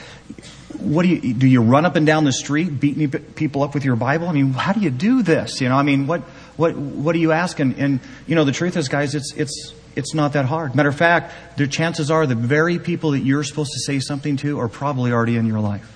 What, 0.74 1.04
do 1.04 1.10
you, 1.10 1.34
do 1.34 1.48
you 1.48 1.62
run 1.62 1.86
up 1.86 1.96
and 1.96 2.06
down 2.06 2.26
the 2.26 2.34
street 2.34 2.80
beating 2.80 3.10
people 3.10 3.64
up 3.64 3.74
with 3.74 3.86
your 3.86 3.96
Bible? 3.96 4.28
I 4.28 4.34
mean, 4.34 4.52
how 4.52 4.74
do 4.74 4.82
you 4.82 4.90
do 4.90 5.24
this? 5.24 5.62
You 5.62 5.70
know, 5.70 5.76
I 5.76 5.84
mean, 5.84 6.08
what, 6.08 6.22
what, 6.58 6.76
what 6.76 7.16
are 7.16 7.20
you 7.20 7.32
asking? 7.32 7.76
And, 7.76 8.02
you 8.28 8.36
know, 8.36 8.44
the 8.44 8.52
truth 8.52 8.76
is, 8.76 8.90
guys, 8.90 9.16
it's, 9.16 9.34
it's, 9.38 9.74
it's 9.96 10.14
not 10.14 10.34
that 10.34 10.46
hard. 10.46 10.76
Matter 10.76 10.90
of 10.90 10.98
fact, 10.98 11.34
the 11.58 11.68
chances 11.68 12.12
are 12.12 12.28
the 12.28 12.36
very 12.36 12.80
people 12.80 13.12
that 13.12 13.20
you're 13.20 13.44
supposed 13.44 13.72
to 13.74 13.80
say 13.80 14.00
something 14.00 14.36
to 14.38 14.60
are 14.60 14.68
probably 14.68 15.14
already 15.14 15.38
in 15.38 15.46
your 15.46 15.62
life. 15.62 15.90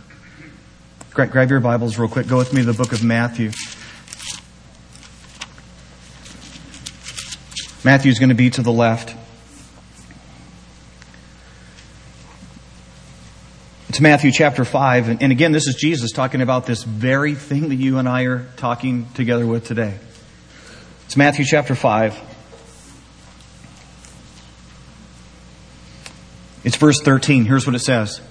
Grab, 1.11 1.31
grab 1.31 1.49
your 1.49 1.59
Bibles 1.59 1.97
real 1.97 2.07
quick. 2.07 2.27
Go 2.27 2.37
with 2.37 2.53
me 2.53 2.61
to 2.61 2.71
the 2.71 2.73
book 2.73 2.93
of 2.93 3.03
Matthew. 3.03 3.51
Matthew's 7.83 8.19
going 8.19 8.29
to 8.29 8.35
be 8.35 8.49
to 8.51 8.61
the 8.61 8.71
left. 8.71 9.15
Matthew 14.01 14.31
chapter 14.31 14.65
5. 14.65 15.09
And, 15.09 15.21
and, 15.21 15.31
again, 15.31 15.51
this 15.51 15.67
is 15.67 15.75
Jesus 15.75 16.11
talking 16.11 16.41
about 16.41 16.65
this 16.65 16.81
very 16.81 17.35
thing 17.35 17.69
that 17.69 17.75
you 17.75 17.99
and 17.99 18.09
I 18.09 18.23
are 18.23 18.47
talking 18.57 19.07
together 19.13 19.45
with 19.45 19.67
today. 19.67 19.99
It's 21.05 21.15
Matthew 21.15 21.45
chapter 21.45 21.75
5. 21.75 22.19
It's 26.63 26.77
verse 26.77 26.99
13. 26.99 27.45
Here's 27.45 27.67
what 27.67 27.75
it 27.75 27.79
says 27.79 28.21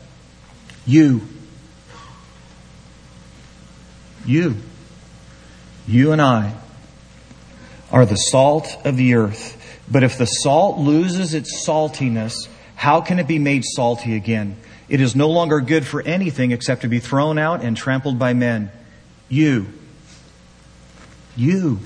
You, 0.86 1.20
you, 4.26 4.56
you 5.86 6.10
and 6.10 6.20
I 6.20 6.56
are 7.92 8.04
the 8.06 8.16
salt 8.16 8.76
of 8.84 8.96
the 8.96 9.14
earth. 9.14 9.56
But 9.88 10.02
if 10.02 10.18
the 10.18 10.26
salt 10.26 10.78
loses 10.78 11.32
its 11.32 11.64
saltiness, 11.64 12.34
how 12.74 13.00
can 13.00 13.20
it 13.20 13.28
be 13.28 13.38
made 13.38 13.62
salty 13.64 14.16
again? 14.16 14.56
It 14.90 15.00
is 15.00 15.14
no 15.14 15.30
longer 15.30 15.60
good 15.60 15.86
for 15.86 16.02
anything 16.02 16.50
except 16.50 16.82
to 16.82 16.88
be 16.88 16.98
thrown 16.98 17.38
out 17.38 17.62
and 17.62 17.76
trampled 17.76 18.18
by 18.18 18.34
men. 18.34 18.72
You, 19.28 19.68
you, 21.36 21.78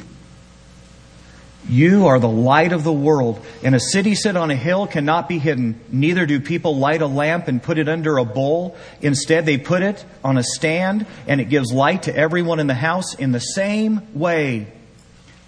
you 1.69 2.07
are 2.07 2.19
the 2.19 2.29
light 2.29 2.73
of 2.73 2.83
the 2.83 2.93
world. 2.93 3.45
And 3.62 3.75
a 3.75 3.81
city 3.81 4.14
set 4.14 4.37
on 4.37 4.51
a 4.51 4.57
hill 4.57 4.87
cannot 4.87 5.29
be 5.29 5.38
hidden. 5.38 5.79
Neither 5.93 6.25
do 6.25 6.40
people 6.40 6.79
light 6.79 7.03
a 7.03 7.07
lamp 7.07 7.47
and 7.47 7.62
put 7.62 7.77
it 7.77 7.90
under 7.90 8.17
a 8.17 8.25
bowl. 8.25 8.75
Instead, 9.03 9.45
they 9.45 9.59
put 9.59 9.83
it 9.83 10.03
on 10.25 10.38
a 10.38 10.43
stand 10.43 11.07
and 11.27 11.43
it 11.43 11.51
gives 11.51 11.73
light 11.73 12.05
to 12.05 12.17
everyone 12.17 12.59
in 12.59 12.67
the 12.67 12.75
house 12.75 13.14
in 13.14 13.33
the 13.33 13.38
same 13.38 14.01
way. 14.14 14.73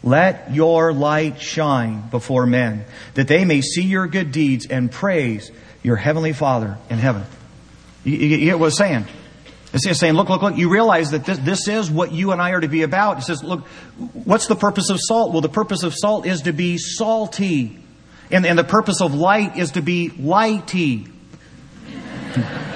Let 0.03 0.53
your 0.53 0.93
light 0.93 1.41
shine 1.41 2.09
before 2.11 2.47
men, 2.47 2.85
that 3.15 3.29
they 3.29 3.47
may 3.47 3.63
see 3.63 3.83
your 3.83 4.07
good 4.07 4.31
deeds 4.31 4.67
and 4.67 4.93
praise 4.93 5.51
your 5.83 5.97
heavenly 5.97 6.35
Father 6.35 6.77
in 6.91 6.99
heaven. 6.99 7.25
You, 8.07 8.17
you, 8.17 8.47
get 8.47 8.59
what 8.59 8.69
it's 8.69 8.79
saying? 8.79 9.05
It's 9.73 9.99
saying, 9.99 10.15
look, 10.15 10.29
look, 10.29 10.41
look, 10.41 10.57
you 10.57 10.71
realize 10.71 11.11
that 11.11 11.25
this, 11.25 11.39
this 11.39 11.69
is 11.69 11.91
what 11.91 12.13
you 12.13 12.31
and 12.31 12.41
I 12.41 12.53
are 12.53 12.61
to 12.61 12.69
be 12.69 12.83
about. 12.83 13.19
It 13.19 13.23
says, 13.23 13.43
look, 13.43 13.67
what's 14.25 14.47
the 14.47 14.55
purpose 14.55 14.91
of 14.91 14.99
salt? 15.01 15.33
Well, 15.33 15.41
the 15.41 15.49
purpose 15.49 15.83
of 15.83 15.93
salt 15.93 16.25
is 16.25 16.43
to 16.43 16.53
be 16.53 16.79
salty. 16.79 17.77
And, 18.31 18.47
and 18.47 18.57
the 18.57 18.65
purpose 18.65 19.01
of 19.01 19.13
light 19.13 19.57
is 19.57 19.73
to 19.73 19.83
be 19.83 20.11
lighty. 20.11 21.11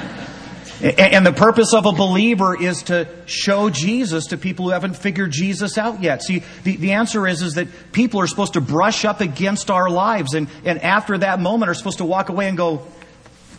And 0.82 1.26
the 1.26 1.32
purpose 1.32 1.74
of 1.74 1.84
a 1.84 1.92
believer 1.92 2.58
is 2.58 2.84
to 2.84 3.06
show 3.26 3.68
Jesus 3.68 4.28
to 4.28 4.38
people 4.38 4.64
who 4.64 4.70
haven't 4.70 4.96
figured 4.96 5.30
Jesus 5.30 5.76
out 5.76 6.02
yet. 6.02 6.22
See, 6.22 6.42
the, 6.64 6.76
the 6.76 6.92
answer 6.92 7.26
is, 7.26 7.42
is 7.42 7.52
that 7.56 7.92
people 7.92 8.18
are 8.22 8.26
supposed 8.26 8.54
to 8.54 8.62
brush 8.62 9.04
up 9.04 9.20
against 9.20 9.70
our 9.70 9.90
lives 9.90 10.32
and, 10.32 10.48
and 10.64 10.80
after 10.80 11.18
that 11.18 11.38
moment 11.38 11.68
are 11.68 11.74
supposed 11.74 11.98
to 11.98 12.06
walk 12.06 12.30
away 12.30 12.48
and 12.48 12.56
go, 12.56 12.86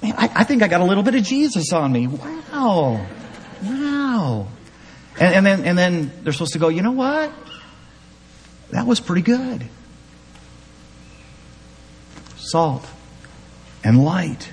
man, 0.01 0.13
I, 0.17 0.29
I 0.35 0.43
think 0.43 0.63
I 0.63 0.67
got 0.67 0.81
a 0.81 0.85
little 0.85 1.03
bit 1.03 1.15
of 1.15 1.23
Jesus 1.23 1.71
on 1.73 1.91
me. 1.91 2.07
Wow. 2.07 3.05
Wow. 3.63 4.47
And, 5.19 5.35
and 5.35 5.45
then, 5.45 5.65
and 5.65 5.77
then 5.77 6.11
they're 6.23 6.33
supposed 6.33 6.53
to 6.53 6.59
go, 6.59 6.69
you 6.69 6.81
know 6.81 6.91
what? 6.91 7.31
That 8.71 8.87
was 8.87 8.99
pretty 8.99 9.21
good. 9.21 9.67
Salt 12.37 12.85
and 13.83 14.03
light. 14.03 14.51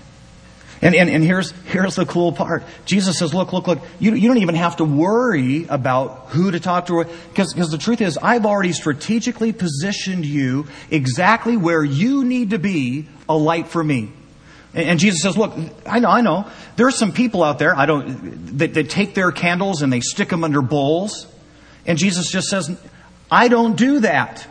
And, 0.80 0.94
and, 0.94 1.10
and 1.10 1.24
here's, 1.24 1.50
here's 1.66 1.96
the 1.96 2.06
cool 2.06 2.32
part. 2.32 2.62
Jesus 2.84 3.18
says, 3.18 3.34
look, 3.34 3.52
look, 3.52 3.66
look, 3.66 3.80
you, 3.98 4.14
you 4.14 4.28
don't 4.28 4.38
even 4.38 4.54
have 4.54 4.76
to 4.76 4.84
worry 4.84 5.66
about 5.68 6.26
who 6.28 6.52
to 6.52 6.60
talk 6.60 6.86
to. 6.86 7.04
Because, 7.04 7.52
the 7.52 7.78
truth 7.78 8.00
is, 8.00 8.16
I've 8.16 8.46
already 8.46 8.72
strategically 8.72 9.52
positioned 9.52 10.24
you 10.24 10.66
exactly 10.90 11.56
where 11.56 11.82
you 11.82 12.24
need 12.24 12.50
to 12.50 12.58
be 12.58 13.08
a 13.28 13.36
light 13.36 13.66
for 13.68 13.82
me. 13.82 14.12
And, 14.78 15.00
Jesus 15.00 15.22
says, 15.22 15.36
look, 15.36 15.54
I 15.86 15.98
know, 15.98 16.08
I 16.08 16.20
know. 16.20 16.48
There 16.76 16.86
are 16.86 16.92
some 16.92 17.12
people 17.12 17.42
out 17.42 17.58
there, 17.58 17.76
I 17.76 17.86
don't, 17.86 18.58
that, 18.58 18.74
that 18.74 18.88
take 18.88 19.14
their 19.14 19.32
candles 19.32 19.82
and 19.82 19.92
they 19.92 20.00
stick 20.00 20.28
them 20.28 20.44
under 20.44 20.62
bowls. 20.62 21.26
And 21.84 21.98
Jesus 21.98 22.30
just 22.30 22.48
says, 22.48 22.70
I 23.28 23.48
don't 23.48 23.76
do 23.76 24.00
that. 24.00 24.46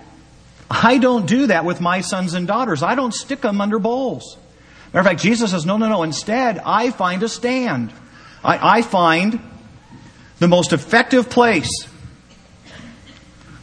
I 0.70 0.98
don't 0.98 1.26
do 1.26 1.48
that 1.48 1.64
with 1.64 1.80
my 1.80 2.02
sons 2.02 2.34
and 2.34 2.46
daughters. 2.46 2.84
I 2.84 2.96
don't 2.96 3.14
stick 3.14 3.40
them 3.40 3.62
under 3.62 3.80
bowls. 3.80 4.38
Matter 4.88 5.00
of 5.00 5.06
fact, 5.06 5.22
Jesus 5.22 5.52
says, 5.52 5.66
no, 5.66 5.78
no, 5.78 5.88
no. 5.88 6.04
Instead, 6.04 6.60
I 6.66 6.92
find 6.92 7.24
a 7.24 7.30
stand. 7.30 7.94
I, 8.44 8.80
I 8.80 8.82
find 8.82 9.40
the 10.40 10.50
most 10.50 10.74
effective 10.74 11.30
place 11.30 11.88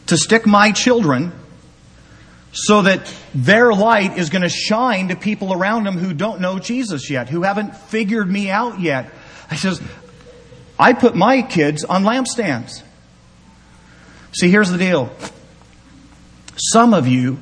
to 0.07 0.17
stick 0.17 0.47
my 0.47 0.71
children 0.71 1.31
so 2.55 2.83
that 2.83 3.13
their 3.33 3.73
light 3.73 4.17
is 4.17 4.29
going 4.29 4.41
to 4.41 4.49
shine 4.49 5.09
to 5.09 5.15
people 5.15 5.53
around 5.53 5.83
them 5.83 5.97
who 5.97 6.13
don't 6.13 6.39
know 6.39 6.57
Jesus 6.57 7.09
yet, 7.09 7.29
who 7.29 7.43
haven't 7.43 7.75
figured 7.75 8.29
me 8.29 8.49
out 8.49 8.79
yet. 8.79 9.11
I 9.51 9.57
says, 9.57 9.81
I 10.79 10.93
put 10.93 11.15
my 11.15 11.41
kids 11.41 11.83
on 11.83 12.03
lampstands. 12.03 12.81
See, 14.31 14.49
here's 14.49 14.69
the 14.71 14.77
deal. 14.77 15.11
Some 16.55 16.93
of 16.93 17.07
you 17.07 17.37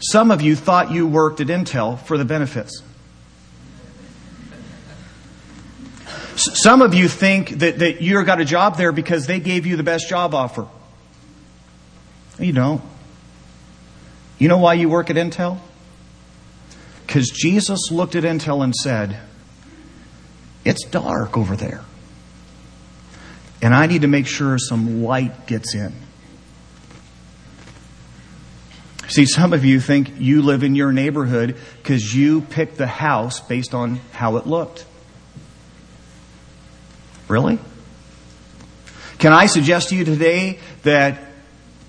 some 0.00 0.30
of 0.30 0.42
you 0.42 0.54
thought 0.54 0.90
you 0.90 1.06
worked 1.06 1.40
at 1.40 1.46
Intel 1.46 1.98
for 1.98 2.18
the 2.18 2.24
benefits. 2.24 2.82
Some 6.36 6.82
of 6.82 6.94
you 6.94 7.08
think 7.08 7.50
that, 7.60 7.78
that 7.78 8.02
you 8.02 8.22
got 8.24 8.40
a 8.40 8.44
job 8.44 8.76
there 8.76 8.92
because 8.92 9.26
they 9.26 9.40
gave 9.40 9.66
you 9.66 9.76
the 9.76 9.82
best 9.82 10.08
job 10.08 10.34
offer. 10.34 10.66
You 12.38 12.52
don't. 12.52 12.82
You 14.44 14.48
know 14.48 14.58
why 14.58 14.74
you 14.74 14.90
work 14.90 15.08
at 15.08 15.16
Intel? 15.16 15.58
Because 17.06 17.30
Jesus 17.30 17.90
looked 17.90 18.14
at 18.14 18.24
Intel 18.24 18.62
and 18.62 18.74
said, 18.74 19.18
It's 20.66 20.84
dark 20.84 21.38
over 21.38 21.56
there. 21.56 21.80
And 23.62 23.74
I 23.74 23.86
need 23.86 24.02
to 24.02 24.06
make 24.06 24.26
sure 24.26 24.58
some 24.58 25.02
light 25.02 25.46
gets 25.46 25.74
in. 25.74 25.94
See, 29.08 29.24
some 29.24 29.54
of 29.54 29.64
you 29.64 29.80
think 29.80 30.12
you 30.18 30.42
live 30.42 30.62
in 30.62 30.74
your 30.74 30.92
neighborhood 30.92 31.56
because 31.82 32.14
you 32.14 32.42
picked 32.42 32.76
the 32.76 32.86
house 32.86 33.40
based 33.40 33.72
on 33.72 33.94
how 34.12 34.36
it 34.36 34.46
looked. 34.46 34.84
Really? 37.28 37.58
Can 39.16 39.32
I 39.32 39.46
suggest 39.46 39.88
to 39.88 39.96
you 39.96 40.04
today 40.04 40.58
that 40.82 41.33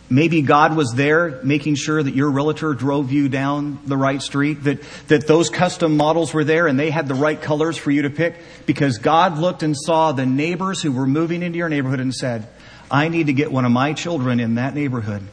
maybe 0.09 0.41
God 0.41 0.75
was 0.75 0.93
there 0.95 1.39
making 1.43 1.75
sure 1.75 2.01
that 2.01 2.13
your 2.13 2.29
realtor 2.29 2.73
drove 2.73 3.11
you 3.11 3.29
down 3.29 3.79
the 3.85 3.97
right 3.97 4.21
street, 4.21 4.63
that, 4.63 4.81
that 5.07 5.27
those 5.27 5.49
custom 5.49 5.97
models 5.97 6.33
were 6.33 6.43
there 6.43 6.67
and 6.67 6.79
they 6.79 6.91
had 6.91 7.07
the 7.07 7.15
right 7.15 7.41
colors 7.41 7.77
for 7.77 7.91
you 7.91 8.03
to 8.03 8.09
pick 8.09 8.35
because 8.65 8.97
God 8.97 9.37
looked 9.37 9.63
and 9.63 9.75
saw 9.75 10.11
the 10.11 10.25
neighbors 10.25 10.81
who 10.81 10.91
were 10.91 11.07
moving 11.07 11.41
into 11.41 11.57
your 11.57 11.69
neighborhood 11.69 11.99
and 11.99 12.13
said, 12.13 12.47
I 12.89 13.09
need 13.09 13.27
to 13.27 13.33
get 13.33 13.51
one 13.51 13.65
of 13.65 13.71
my 13.71 13.93
children 13.93 14.39
in 14.39 14.55
that 14.55 14.75
neighborhood 14.75 15.23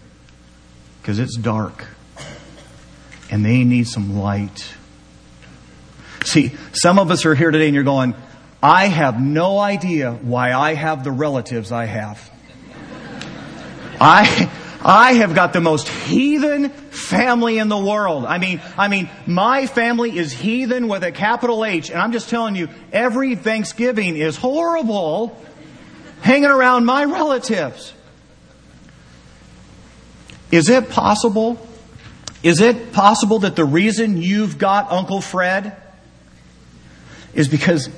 because 1.01 1.19
it's 1.19 1.37
dark 1.37 1.85
and 3.31 3.45
they 3.45 3.65
need 3.65 3.89
some 3.89 4.19
light. 4.19 4.75
See, 6.25 6.53
some 6.73 6.99
of 6.99 7.11
us 7.11 7.27
are 7.27 7.35
here 7.35 7.51
today 7.51 7.67
and 7.67 7.75
you're 7.75 7.85
going, 7.85 8.15
I 8.63 8.87
have 8.87 9.21
no 9.21 9.59
idea 9.59 10.13
why 10.13 10.53
I 10.53 10.75
have 10.75 11.03
the 11.03 11.11
relatives 11.11 11.73
I 11.73 11.87
have. 11.87 12.31
I, 14.01 14.51
I 14.85 15.15
have 15.15 15.35
got 15.35 15.53
the 15.53 15.61
most 15.61 15.89
heathen 15.89 16.71
family 16.71 17.59
in 17.59 17.69
the 17.69 17.79
world. 17.79 18.25
I 18.25 18.39
mean, 18.39 18.61
I 18.77 18.89
mean, 18.89 19.09
my 19.27 19.67
family 19.67 20.17
is 20.17 20.33
heathen 20.33 20.89
with 20.89 21.05
a 21.05 21.13
capital 21.13 21.65
H, 21.65 21.91
and 21.91 22.01
I'm 22.01 22.13
just 22.13 22.29
telling 22.29 22.57
you, 22.57 22.69
every 22.93 23.37
Thanksgiving 23.37 24.17
is 24.17 24.37
horrible 24.37 25.41
hanging 26.21 26.51
around 26.51 26.85
my 26.85 27.05
relatives. 27.05 27.93
Is 30.51 30.69
it 30.69 30.91
possible? 30.91 31.65
Is 32.43 32.61
it 32.61 32.93
possible 32.93 33.41
that 33.41 33.55
the 33.55 33.65
reason 33.65 34.21
you've 34.21 34.59
got 34.59 34.91
Uncle 34.91 35.21
Fred 35.21 35.77
is 37.35 37.49
because 37.49 37.89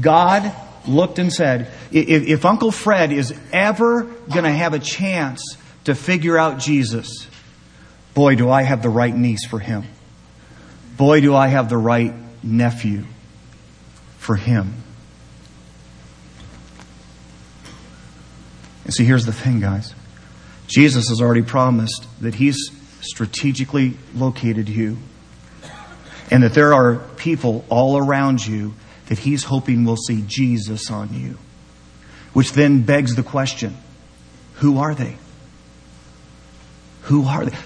God 0.00 0.52
looked 0.86 1.20
and 1.20 1.32
said, 1.32 1.70
if, 1.92 2.26
if 2.26 2.44
Uncle 2.44 2.72
Fred 2.72 3.12
is 3.12 3.32
ever 3.52 4.02
going 4.02 4.44
to 4.44 4.50
have 4.50 4.74
a 4.74 4.80
chance 4.80 5.56
to 5.84 5.94
figure 5.94 6.38
out 6.38 6.58
Jesus, 6.58 7.26
boy, 8.14 8.36
do 8.36 8.50
I 8.50 8.62
have 8.62 8.82
the 8.82 8.88
right 8.88 9.14
niece 9.14 9.46
for 9.46 9.58
him. 9.58 9.84
Boy, 10.96 11.20
do 11.20 11.34
I 11.34 11.48
have 11.48 11.68
the 11.68 11.76
right 11.76 12.14
nephew 12.42 13.04
for 14.18 14.36
him. 14.36 14.74
And 18.84 18.94
see, 18.94 19.04
here's 19.04 19.26
the 19.26 19.32
thing, 19.32 19.60
guys. 19.60 19.94
Jesus 20.66 21.08
has 21.08 21.20
already 21.20 21.42
promised 21.42 22.06
that 22.20 22.34
he's 22.34 22.70
strategically 23.00 23.96
located 24.14 24.68
you 24.68 24.96
and 26.30 26.42
that 26.42 26.54
there 26.54 26.72
are 26.72 26.96
people 27.16 27.64
all 27.68 27.98
around 27.98 28.46
you 28.46 28.74
that 29.06 29.18
he's 29.18 29.44
hoping 29.44 29.84
will 29.84 29.96
see 29.96 30.24
Jesus 30.26 30.90
on 30.90 31.12
you. 31.12 31.36
Which 32.32 32.52
then 32.52 32.82
begs 32.82 33.14
the 33.14 33.22
question 33.22 33.76
who 34.54 34.78
are 34.78 34.94
they? 34.94 35.16
Who 37.02 37.26
are 37.26 37.46
they? 37.46 37.56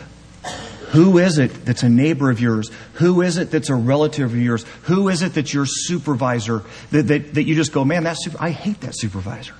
Who 0.90 1.18
is 1.18 1.38
it 1.38 1.64
that's 1.64 1.82
a 1.82 1.88
neighbor 1.88 2.30
of 2.30 2.40
yours? 2.40 2.70
Who 2.94 3.20
is 3.20 3.36
it 3.36 3.50
that's 3.50 3.68
a 3.68 3.74
relative 3.74 4.32
of 4.32 4.38
yours? 4.38 4.64
Who 4.84 5.08
is 5.08 5.22
it 5.22 5.34
that's 5.34 5.52
your 5.52 5.66
supervisor 5.66 6.62
that, 6.90 7.02
that, 7.08 7.34
that 7.34 7.42
you 7.42 7.54
just 7.54 7.72
go, 7.72 7.84
man, 7.84 8.04
that 8.04 8.16
super, 8.18 8.38
I 8.40 8.50
hate 8.50 8.80
that 8.82 8.96
supervisor. 8.96 9.54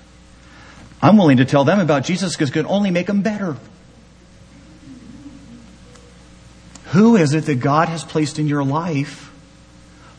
I'm 1.03 1.17
willing 1.19 1.39
to 1.39 1.45
tell 1.45 1.65
them 1.65 1.81
about 1.81 2.05
Jesus 2.05 2.35
because 2.35 2.51
it 2.51 2.53
can 2.53 2.67
only 2.67 2.91
make 2.91 3.07
them 3.07 3.23
better. 3.23 3.57
Who 6.87 7.17
is 7.17 7.35
it 7.35 7.45
that 7.47 7.57
God 7.57 7.89
has 7.89 8.05
placed 8.05 8.39
in 8.39 8.47
your 8.47 8.65
life 8.65 9.33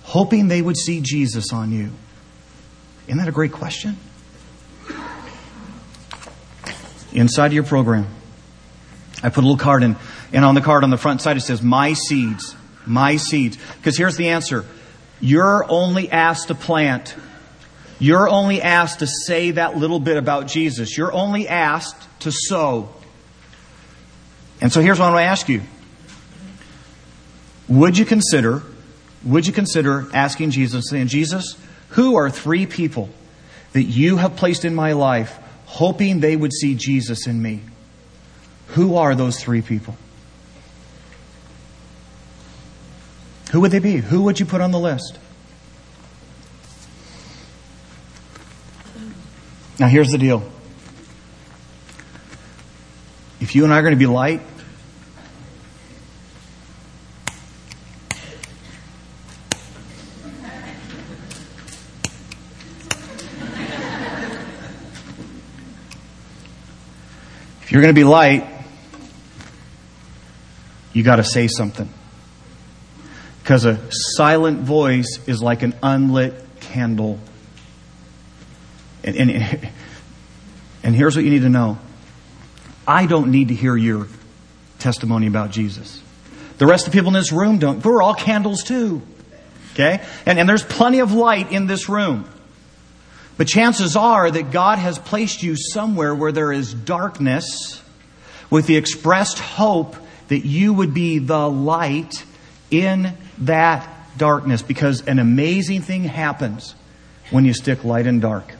hoping 0.04 0.50
they 0.50 0.62
would 0.62 0.78
see 0.78 1.02
Jesus 1.02 1.52
on 1.52 1.72
you? 1.72 1.92
Isn't 3.08 3.18
that 3.18 3.28
a 3.28 3.32
great 3.32 3.54
question? 3.54 3.98
Inside 7.14 7.54
your 7.54 7.64
program, 7.64 8.08
I 9.24 9.30
put 9.30 9.38
a 9.44 9.48
little 9.48 9.58
card 9.58 9.84
in, 9.84 9.96
and 10.32 10.46
on 10.46 10.56
the 10.56 10.62
card 10.62 10.84
on 10.84 10.90
the 10.90 10.98
front 10.98 11.22
side 11.22 11.38
it 11.38 11.42
says, 11.42 11.62
My 11.62 11.94
seeds. 11.94 12.56
My 12.86 13.18
seeds. 13.18 13.58
Because 13.78 13.98
here's 13.98 14.16
the 14.18 14.30
answer 14.30 14.66
you're 15.20 15.66
only 15.70 16.12
asked 16.12 16.50
to 16.50 16.56
plant. 16.56 17.16
You're 18.00 18.30
only 18.30 18.62
asked 18.62 19.00
to 19.00 19.08
say 19.08 19.52
that 19.52 19.76
little 19.76 20.00
bit 20.00 20.18
about 20.18 20.46
Jesus. 20.46 20.96
You're 20.96 21.12
only 21.12 21.48
asked 21.48 22.08
to 22.20 22.32
sow. 22.32 22.90
And 24.62 24.72
so 24.72 24.82
here's 24.82 25.00
what 25.00 25.06
I 25.06 25.10
want 25.10 25.22
to 25.22 25.26
ask 25.26 25.50
you. 25.50 25.62
Would 27.68 27.98
you 27.98 28.06
consider 28.06 28.62
would 29.24 29.48
you 29.48 29.54
consider 29.54 30.08
asking 30.14 30.52
Jesus, 30.52 30.90
saying, 30.90 31.08
Jesus, 31.08 31.58
who 31.90 32.16
are 32.16 32.30
three 32.30 32.66
people 32.66 33.10
that 33.74 33.84
you 33.84 34.18
have 34.18 34.36
placed 34.36 34.64
in 34.64 34.76
my 34.76 34.94
life, 34.94 35.38
hoping 35.66 36.20
they 36.20 36.36
would 36.36 36.54
see 36.54 36.76
Jesus 36.76 37.28
in 37.28 37.42
me? 37.42 37.62
Who 38.70 38.96
are 38.96 39.16
those 39.16 39.40
three 39.40 39.62
people? 39.62 39.98
Who 43.52 43.62
would 43.62 43.72
they 43.72 43.80
be? 43.80 43.98
Who 43.98 44.24
would 44.24 44.40
you 44.40 44.46
put 44.46 44.62
on 44.62 44.72
the 44.72 44.80
list? 44.80 45.18
Now, 49.80 49.88
here's 49.88 50.10
the 50.10 50.18
deal. 50.18 50.44
If 53.40 53.56
you 53.56 53.64
and 53.64 53.72
I 53.72 53.78
are 53.78 53.82
going 53.82 53.94
to 53.94 54.00
be 54.00 54.08
light, 54.08 54.42
If 67.68 67.74
you're 67.74 67.82
going 67.82 67.94
to 67.94 68.00
be 68.00 68.06
light, 68.06 68.57
you 70.98 71.04
got 71.04 71.18
to 71.18 71.24
say 71.24 71.48
something. 71.48 71.88
Because 73.44 73.66
a 73.66 73.80
silent 73.92 74.62
voice 74.62 75.20
is 75.28 75.44
like 75.44 75.62
an 75.62 75.76
unlit 75.84 76.34
candle. 76.60 77.20
And, 79.04 79.16
and, 79.16 79.70
and 80.84 80.96
here's 80.96 81.16
what 81.16 81.24
you 81.24 81.30
need 81.30 81.44
to 81.44 81.50
know 81.50 81.78
I 82.88 83.06
don't 83.06 83.30
need 83.30 83.50
to 83.50 83.54
hear 83.54 83.78
your 83.78 84.08
testimony 84.80 85.28
about 85.28 85.52
Jesus. 85.52 86.02
The 86.58 86.66
rest 86.66 86.88
of 86.88 86.94
the 86.94 86.98
people 86.98 87.10
in 87.10 87.14
this 87.14 87.32
room 87.32 87.60
don't. 87.60 87.86
We're 87.86 88.02
all 88.02 88.16
candles 88.16 88.64
too. 88.64 89.04
Okay? 89.74 90.04
And, 90.26 90.40
and 90.40 90.50
there's 90.50 90.64
plenty 90.64 91.02
of 91.02 91.12
light 91.12 91.52
in 91.52 91.68
this 91.68 91.88
room. 91.88 92.28
But 93.38 93.48
chances 93.48 93.96
are 93.96 94.32
that 94.32 94.50
God 94.50 94.80
has 94.80 94.98
placed 94.98 95.44
you 95.44 95.56
somewhere 95.56 96.16
where 96.16 96.32
there 96.32 96.52
is 96.52 96.74
darkness 96.74 97.84
with 98.50 98.66
the 98.66 98.78
expressed 98.78 99.38
hope 99.38 99.96
that 100.28 100.46
you 100.46 100.74
would 100.74 100.94
be 100.94 101.20
the 101.20 101.50
light 101.50 102.24
in 102.70 103.14
that 103.40 103.90
darkness 104.18 104.62
because 104.62 105.02
an 105.02 105.20
amazing 105.20 105.82
thing 105.82 106.04
happens 106.04 106.76
when 107.30 107.46
you 107.46 107.54
stick 107.54 107.84
light 107.84 108.08
and 108.08 108.22
dark. 108.22 108.54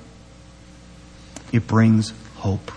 It 1.52 1.68
brings 1.68 2.14
hope. 2.36 2.72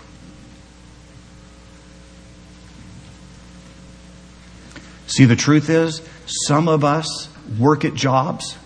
See, 5.07 5.25
the 5.25 5.35
truth 5.35 5.69
is, 5.69 6.01
some 6.25 6.69
of 6.69 6.83
us 6.83 7.27
work 7.59 7.83
at 7.83 7.93
jobs 7.93 8.57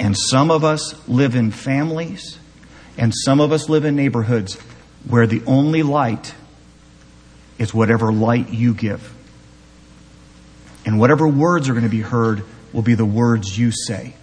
and 0.00 0.16
some 0.16 0.50
of 0.50 0.64
us 0.64 1.06
live 1.06 1.36
in 1.36 1.50
families, 1.50 2.38
and 2.96 3.12
some 3.14 3.38
of 3.38 3.52
us 3.52 3.68
live 3.68 3.84
in 3.84 3.96
neighborhoods 3.96 4.54
where 5.06 5.26
the 5.26 5.42
only 5.46 5.82
light 5.82 6.34
is 7.58 7.74
whatever 7.74 8.10
light 8.10 8.48
you 8.48 8.72
give. 8.72 9.14
And 10.84 10.98
whatever 10.98 11.28
words 11.28 11.68
are 11.68 11.72
going 11.72 11.84
to 11.84 11.90
be 11.90 12.00
heard 12.00 12.44
will 12.72 12.82
be 12.82 12.94
the 12.94 13.04
words 13.04 13.58
you 13.58 13.70
say. 13.70 14.14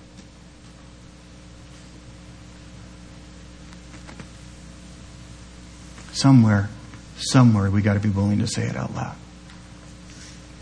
Somewhere, 6.14 6.70
somewhere, 7.18 7.70
we 7.70 7.82
got 7.84 7.94
to 7.94 8.00
be 8.00 8.10
willing 8.10 8.40
to 8.40 8.48
say 8.48 8.64
it 8.64 8.76
out 8.76 8.96
loud. 8.96 9.16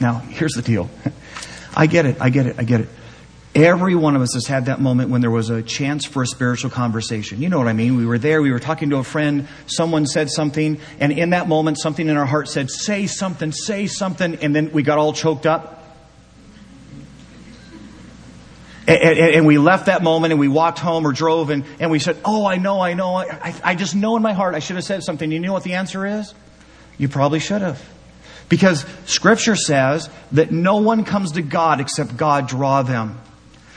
Now, 0.01 0.19
here's 0.19 0.51
the 0.51 0.61
deal. 0.61 0.89
I 1.75 1.87
get 1.87 2.05
it, 2.05 2.17
I 2.19 2.29
get 2.29 2.45
it, 2.45 2.55
I 2.59 2.63
get 2.63 2.81
it. 2.81 2.89
Every 3.53 3.95
one 3.95 4.17
of 4.17 4.21
us 4.21 4.33
has 4.33 4.47
had 4.47 4.65
that 4.65 4.81
moment 4.81 5.11
when 5.11 5.21
there 5.21 5.31
was 5.31 5.49
a 5.49 5.63
chance 5.63 6.03
for 6.03 6.21
a 6.21 6.27
spiritual 6.27 6.71
conversation. 6.71 7.41
You 7.41 7.47
know 7.47 7.57
what 7.57 7.69
I 7.69 7.73
mean? 7.73 7.95
We 7.95 8.05
were 8.05 8.17
there, 8.17 8.41
we 8.41 8.51
were 8.51 8.59
talking 8.59 8.89
to 8.89 8.97
a 8.97 9.03
friend, 9.03 9.47
someone 9.65 10.05
said 10.05 10.29
something, 10.29 10.77
and 10.99 11.13
in 11.13 11.29
that 11.29 11.47
moment, 11.47 11.79
something 11.79 12.05
in 12.05 12.17
our 12.17 12.25
heart 12.25 12.49
said, 12.49 12.69
Say 12.69 13.07
something, 13.07 13.53
say 13.53 13.87
something, 13.87 14.35
and 14.35 14.53
then 14.53 14.73
we 14.73 14.83
got 14.83 14.97
all 14.97 15.13
choked 15.13 15.45
up. 15.45 15.84
And, 18.87 19.01
and, 19.01 19.19
and 19.35 19.45
we 19.47 19.57
left 19.57 19.87
that 19.87 20.03
moment 20.03 20.31
and 20.31 20.39
we 20.39 20.47
walked 20.47 20.79
home 20.79 21.07
or 21.07 21.11
drove 21.11 21.49
and, 21.49 21.65
and 21.79 21.89
we 21.89 21.99
said, 21.99 22.17
Oh, 22.23 22.45
I 22.45 22.57
know, 22.57 22.81
I 22.81 22.93
know. 22.93 23.15
I, 23.15 23.55
I 23.63 23.75
just 23.75 23.95
know 23.95 24.15
in 24.15 24.21
my 24.21 24.33
heart 24.33 24.55
I 24.55 24.59
should 24.59 24.75
have 24.75 24.85
said 24.85 25.03
something. 25.03 25.31
You 25.31 25.39
know 25.39 25.53
what 25.53 25.63
the 25.63 25.73
answer 25.73 26.05
is? 26.05 26.33
You 26.97 27.09
probably 27.09 27.39
should 27.39 27.61
have. 27.61 27.83
Because 28.47 28.85
Scripture 29.05 29.55
says 29.55 30.09
that 30.33 30.51
no 30.51 30.77
one 30.77 31.03
comes 31.03 31.33
to 31.33 31.41
God 31.41 31.81
except 31.81 32.15
God 32.15 32.47
draw 32.47 32.83
them. 32.83 33.19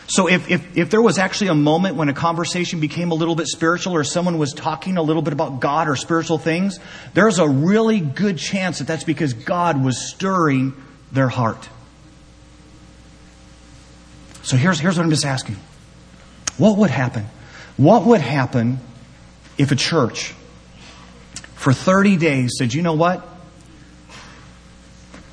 So 0.08 0.26
if, 0.26 0.50
if, 0.50 0.76
if 0.76 0.90
there 0.90 1.02
was 1.02 1.18
actually 1.18 1.48
a 1.48 1.54
moment 1.54 1.96
when 1.96 2.08
a 2.08 2.14
conversation 2.14 2.80
became 2.80 3.10
a 3.10 3.14
little 3.14 3.34
bit 3.34 3.46
spiritual 3.46 3.94
or 3.94 4.04
someone 4.04 4.38
was 4.38 4.54
talking 4.54 4.96
a 4.96 5.02
little 5.02 5.20
bit 5.20 5.34
about 5.34 5.60
God 5.60 5.86
or 5.86 5.96
spiritual 5.96 6.38
things, 6.38 6.78
there's 7.12 7.38
a 7.38 7.48
really 7.48 8.00
good 8.00 8.38
chance 8.38 8.78
that 8.78 8.86
that's 8.86 9.04
because 9.04 9.34
God 9.34 9.82
was 9.82 10.10
stirring 10.10 10.74
their 11.12 11.28
heart. 11.28 11.68
So 14.48 14.56
here's, 14.56 14.80
here's 14.80 14.96
what 14.96 15.04
I'm 15.04 15.10
just 15.10 15.26
asking. 15.26 15.56
What 16.56 16.78
would 16.78 16.88
happen? 16.88 17.26
What 17.76 18.06
would 18.06 18.22
happen 18.22 18.78
if 19.58 19.72
a 19.72 19.76
church 19.76 20.34
for 21.54 21.74
30 21.74 22.16
days 22.16 22.54
said, 22.56 22.72
you 22.72 22.80
know 22.80 22.94
what? 22.94 23.20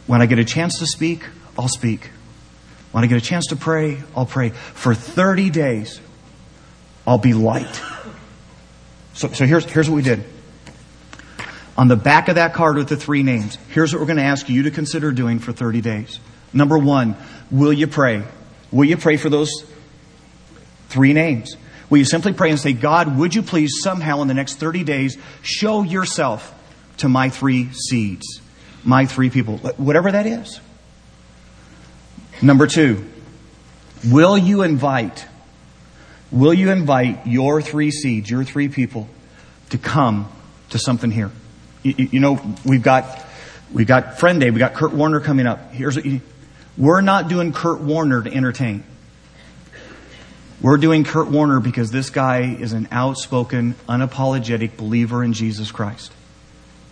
When 0.06 0.22
I 0.22 0.26
get 0.26 0.38
a 0.38 0.44
chance 0.44 0.80
to 0.80 0.86
speak, 0.86 1.24
I'll 1.58 1.70
speak. 1.70 2.10
When 2.92 3.06
I 3.06 3.08
get 3.08 3.18
a 3.18 3.26
chance 3.26 3.48
to 3.48 3.56
pray, 3.56 4.04
I'll 4.18 4.26
pray. 4.26 4.50
For 4.50 4.94
30 4.94 5.50
days, 5.50 6.02
I'll 7.08 7.18
be 7.18 7.34
light. 7.34 7.82
So, 9.14 9.30
so 9.30 9.46
here's, 9.46 9.64
here's 9.64 9.90
what 9.90 9.96
we 9.96 10.02
did. 10.02 10.26
On 11.78 11.88
the 11.88 11.96
back 11.96 12.28
of 12.28 12.36
that 12.36 12.54
card 12.54 12.76
with 12.76 12.90
the 12.90 12.98
three 12.98 13.24
names, 13.24 13.58
here's 13.70 13.94
what 13.94 14.02
we're 14.02 14.08
going 14.08 14.18
to 14.18 14.24
ask 14.24 14.50
you 14.50 14.64
to 14.64 14.72
consider 14.72 15.14
doing 15.14 15.40
for 15.40 15.54
30 15.54 15.80
days. 15.80 16.20
Number 16.52 16.78
one, 16.78 17.16
will 17.50 17.72
you 17.72 17.88
pray? 17.88 18.26
Will 18.72 18.86
you 18.86 18.98
pray 18.98 19.18
for 19.18 19.30
those 19.30 19.52
three 20.90 21.14
names? 21.14 21.56
Will 21.90 22.00
you 22.00 22.06
simply 22.06 22.34
pray 22.34 22.50
and 22.50 22.60
say, 22.60 22.74
God, 22.74 23.18
would 23.18 23.36
you 23.36 23.44
please 23.44 23.82
somehow 23.82 24.22
in 24.22 24.28
the 24.28 24.34
next 24.34 24.56
30 24.56 24.84
days 24.84 25.18
show 25.42 25.84
yourself 25.84 26.52
to 26.98 27.10
my 27.10 27.30
three 27.30 27.72
seeds, 27.72 28.42
my 28.84 29.06
three 29.06 29.30
people, 29.30 29.58
whatever 29.58 30.12
that 30.12 30.26
is? 30.26 30.60
Number 32.42 32.68
two, 32.68 33.06
will 34.10 34.38
you 34.38 34.64
invite, 34.64 35.26
will 36.32 36.54
you 36.54 36.72
invite 36.72 37.28
your 37.28 37.62
three 37.62 37.92
seeds, 37.92 38.30
your 38.30 38.44
three 38.44 38.68
people 38.68 39.08
to 39.70 39.78
come 39.78 40.30
to 40.72 40.80
something 40.80 41.12
here? 41.12 41.32
You, 41.84 42.10
you 42.12 42.20
know, 42.20 42.42
we've 42.66 42.84
got, 42.84 43.24
we've 43.72 43.88
got 43.88 44.20
Friend 44.20 44.40
Day, 44.40 44.50
we've 44.50 44.60
got 44.60 44.74
Kurt 44.74 44.94
Warner 44.94 45.20
coming 45.20 45.46
up. 45.46 45.72
Here's 45.72 45.96
what 45.96 46.06
you, 46.06 46.22
we're 46.78 47.02
not 47.02 47.28
doing 47.28 47.54
Kurt 47.54 47.82
Warner 47.82 48.24
to 48.24 48.34
entertain. 48.34 48.84
We're 50.62 50.78
doing 50.78 51.04
Kurt 51.04 51.28
Warner 51.28 51.60
because 51.60 51.92
this 51.92 52.10
guy 52.10 52.56
is 52.60 52.74
an 52.74 52.88
outspoken, 52.92 53.76
unapologetic 53.88 54.78
believer 54.78 55.24
in 55.24 55.34
Jesus 55.34 55.72
Christ. 55.72 56.12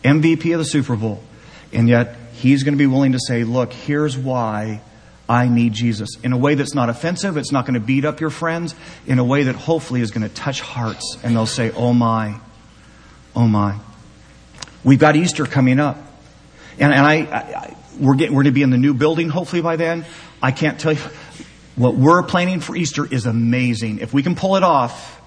MVP 0.04 0.54
of 0.54 0.60
the 0.60 0.66
Super 0.66 0.96
Bowl. 0.96 1.24
And 1.72 1.90
yet, 1.90 2.18
he's 2.34 2.64
going 2.64 2.74
to 2.74 2.78
be 2.78 2.88
willing 2.88 3.14
to 3.14 3.20
say, 3.20 3.44
look, 3.44 3.74
here's 3.74 4.18
why 4.18 4.82
I 5.28 5.48
need 5.48 5.74
Jesus. 5.74 6.18
In 6.24 6.34
a 6.34 6.38
way 6.38 6.56
that's 6.56 6.76
not 6.76 6.90
offensive, 6.90 7.38
it's 7.38 7.52
not 7.52 7.66
going 7.66 7.76
to 7.76 7.80
beat 7.80 8.06
up 8.06 8.20
your 8.20 8.30
friends, 8.30 8.76
in 9.08 9.18
a 9.18 9.24
way 9.24 9.44
that 9.44 9.56
hopefully 9.56 10.02
is 10.02 10.12
going 10.12 10.28
to 10.28 10.34
touch 10.34 10.62
hearts 10.62 11.18
and 11.24 11.36
they'll 11.36 11.46
say, 11.46 11.72
oh 11.72 11.94
my, 11.94 12.36
oh 13.36 13.48
my. 13.48 13.80
We've 14.84 15.00
got 15.00 15.16
Easter 15.16 15.46
coming 15.46 15.80
up. 15.80 15.98
And, 16.78 16.94
and 16.94 17.06
I, 17.06 17.16
I 17.16 17.78
we're 18.00 18.16
getting, 18.16 18.36
we're 18.36 18.44
going 18.44 18.54
to 18.54 18.56
be 18.56 18.64
in 18.64 18.70
the 18.70 18.78
new 18.78 18.94
building 18.94 19.30
hopefully 19.30 19.62
by 19.62 19.76
then. 19.76 20.06
I 20.42 20.52
can't 20.52 20.80
tell 20.80 20.94
you. 20.94 21.00
What 21.76 21.96
we're 21.96 22.22
planning 22.22 22.60
for 22.60 22.76
Easter 22.76 23.06
is 23.06 23.26
amazing. 23.26 24.00
If 24.00 24.14
we 24.14 24.22
can 24.22 24.36
pull 24.36 24.56
it 24.58 24.64
off, 24.64 25.20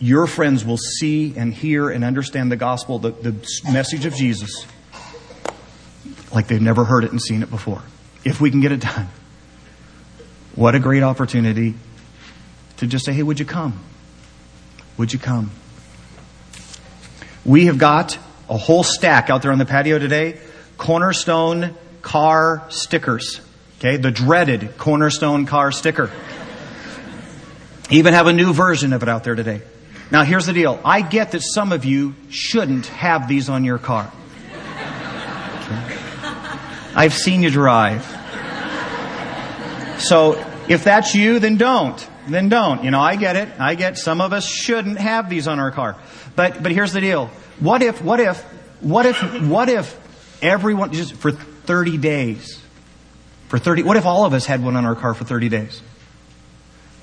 your 0.00 0.26
friends 0.26 0.64
will 0.64 0.78
see 0.78 1.34
and 1.36 1.54
hear 1.54 1.90
and 1.90 2.02
understand 2.02 2.50
the 2.50 2.56
gospel, 2.56 2.98
the, 2.98 3.10
the 3.10 3.34
message 3.72 4.04
of 4.04 4.14
Jesus, 4.14 4.66
like 6.34 6.48
they've 6.48 6.60
never 6.60 6.84
heard 6.84 7.04
it 7.04 7.12
and 7.12 7.22
seen 7.22 7.42
it 7.42 7.50
before. 7.50 7.82
If 8.24 8.40
we 8.40 8.50
can 8.50 8.60
get 8.60 8.72
it 8.72 8.80
done. 8.80 9.08
What 10.56 10.74
a 10.74 10.80
great 10.80 11.04
opportunity 11.04 11.74
to 12.78 12.86
just 12.86 13.04
say, 13.04 13.12
hey, 13.12 13.22
would 13.22 13.38
you 13.38 13.46
come? 13.46 13.80
Would 14.98 15.12
you 15.12 15.18
come? 15.18 15.52
We 17.44 17.66
have 17.66 17.78
got 17.78 18.18
a 18.50 18.56
whole 18.56 18.82
stack 18.82 19.30
out 19.30 19.42
there 19.42 19.52
on 19.52 19.58
the 19.58 19.64
patio 19.64 19.98
today. 19.98 20.40
Cornerstone 20.78 21.76
car 22.02 22.64
stickers. 22.68 23.40
Okay, 23.78 23.96
the 23.96 24.10
dreaded 24.10 24.76
Cornerstone 24.78 25.46
car 25.46 25.72
sticker. 25.72 26.10
Even 27.90 28.14
have 28.14 28.26
a 28.26 28.32
new 28.32 28.52
version 28.52 28.92
of 28.92 29.02
it 29.02 29.08
out 29.08 29.24
there 29.24 29.34
today. 29.34 29.62
Now 30.10 30.24
here's 30.24 30.46
the 30.46 30.52
deal. 30.52 30.78
I 30.84 31.00
get 31.00 31.32
that 31.32 31.40
some 31.40 31.72
of 31.72 31.84
you 31.84 32.14
shouldn't 32.28 32.86
have 32.86 33.28
these 33.28 33.48
on 33.48 33.64
your 33.64 33.78
car. 33.78 34.12
Okay. 35.64 35.98
I've 36.94 37.14
seen 37.14 37.42
you 37.42 37.50
drive. 37.50 38.04
So 39.98 40.34
if 40.68 40.84
that's 40.84 41.14
you, 41.14 41.38
then 41.38 41.56
don't. 41.56 42.08
Then 42.28 42.48
don't. 42.48 42.84
You 42.84 42.90
know, 42.90 43.00
I 43.00 43.16
get 43.16 43.36
it. 43.36 43.48
I 43.58 43.74
get 43.74 43.98
some 43.98 44.20
of 44.20 44.32
us 44.32 44.46
shouldn't 44.46 44.98
have 44.98 45.28
these 45.28 45.48
on 45.48 45.58
our 45.58 45.70
car. 45.70 45.96
But, 46.36 46.62
but 46.62 46.72
here's 46.72 46.92
the 46.92 47.00
deal. 47.00 47.30
What 47.58 47.82
if, 47.82 48.02
what 48.02 48.20
if, 48.20 48.42
what 48.80 49.06
if, 49.06 49.42
what 49.42 49.68
if 49.68 49.98
everyone, 50.42 50.92
just 50.92 51.14
for 51.14 51.32
30 51.64 51.98
days, 51.98 52.60
for 53.48 53.58
30, 53.58 53.82
what 53.82 53.96
if 53.96 54.06
all 54.06 54.24
of 54.24 54.32
us 54.32 54.46
had 54.46 54.64
one 54.64 54.76
on 54.76 54.86
our 54.86 54.94
car 54.94 55.14
for 55.14 55.24
30 55.24 55.48
days? 55.48 55.82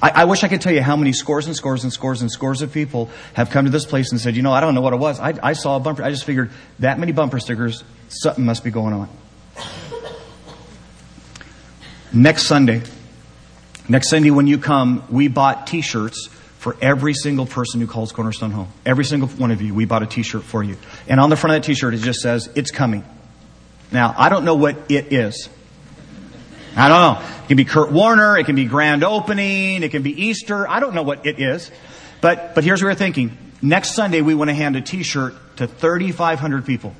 I, 0.01 0.09
I, 0.09 0.25
wish 0.25 0.43
I 0.43 0.47
could 0.47 0.61
tell 0.61 0.73
you 0.73 0.81
how 0.81 0.95
many 0.95 1.11
scores 1.11 1.45
and 1.45 1.55
scores 1.55 1.83
and 1.83 1.91
scores 1.91 2.21
and 2.21 2.31
scores 2.31 2.61
of 2.61 2.71
people 2.71 3.09
have 3.33 3.49
come 3.49 3.65
to 3.65 3.71
this 3.71 3.85
place 3.85 4.11
and 4.11 4.19
said, 4.19 4.35
you 4.35 4.41
know, 4.41 4.53
I 4.53 4.61
don't 4.61 4.73
know 4.73 4.81
what 4.81 4.93
it 4.93 4.99
was. 4.99 5.19
I, 5.19 5.37
I 5.43 5.53
saw 5.53 5.75
a 5.75 5.79
bumper. 5.79 6.03
I 6.03 6.09
just 6.09 6.23
figured 6.23 6.51
that 6.79 6.99
many 6.99 7.11
bumper 7.11 7.39
stickers, 7.39 7.83
something 8.07 8.45
must 8.45 8.63
be 8.63 8.71
going 8.71 8.93
on. 8.93 9.09
Next 12.11 12.47
Sunday, 12.47 12.81
next 13.87 14.09
Sunday 14.09 14.31
when 14.31 14.47
you 14.47 14.57
come, 14.57 15.03
we 15.09 15.27
bought 15.27 15.67
t-shirts 15.67 16.29
for 16.57 16.75
every 16.81 17.13
single 17.13 17.45
person 17.45 17.79
who 17.79 17.87
calls 17.87 18.11
Cornerstone 18.11 18.51
home. 18.51 18.69
Every 18.85 19.05
single 19.05 19.27
one 19.29 19.51
of 19.51 19.61
you, 19.61 19.73
we 19.73 19.85
bought 19.85 20.01
a 20.01 20.07
t-shirt 20.07 20.43
for 20.43 20.63
you. 20.63 20.77
And 21.07 21.19
on 21.19 21.29
the 21.29 21.35
front 21.35 21.55
of 21.55 21.61
that 21.61 21.67
t-shirt, 21.67 21.93
it 21.93 21.99
just 21.99 22.21
says, 22.21 22.49
it's 22.55 22.71
coming. 22.71 23.03
Now, 23.91 24.13
I 24.17 24.29
don't 24.29 24.45
know 24.45 24.55
what 24.55 24.91
it 24.91 25.11
is. 25.11 25.49
I 26.75 26.87
don't 26.87 26.99
know. 26.99 27.27
It 27.43 27.47
can 27.47 27.57
be 27.57 27.65
Kurt 27.65 27.91
Warner, 27.91 28.37
it 28.37 28.45
can 28.45 28.55
be 28.55 28.65
grand 28.65 29.03
opening, 29.03 29.83
it 29.83 29.89
can 29.89 30.03
be 30.03 30.27
Easter. 30.27 30.67
I 30.67 30.79
don't 30.79 30.93
know 30.93 31.03
what 31.03 31.25
it 31.25 31.39
is. 31.39 31.71
But, 32.21 32.53
but 32.53 32.63
here's 32.63 32.81
what 32.81 32.89
we're 32.89 32.95
thinking. 32.95 33.37
Next 33.61 33.95
Sunday, 33.95 34.21
we 34.21 34.35
want 34.35 34.49
to 34.49 34.53
hand 34.53 34.75
a 34.75 34.81
t-shirt 34.81 35.35
to 35.57 35.67
3,500 35.67 36.65
people 36.65 36.93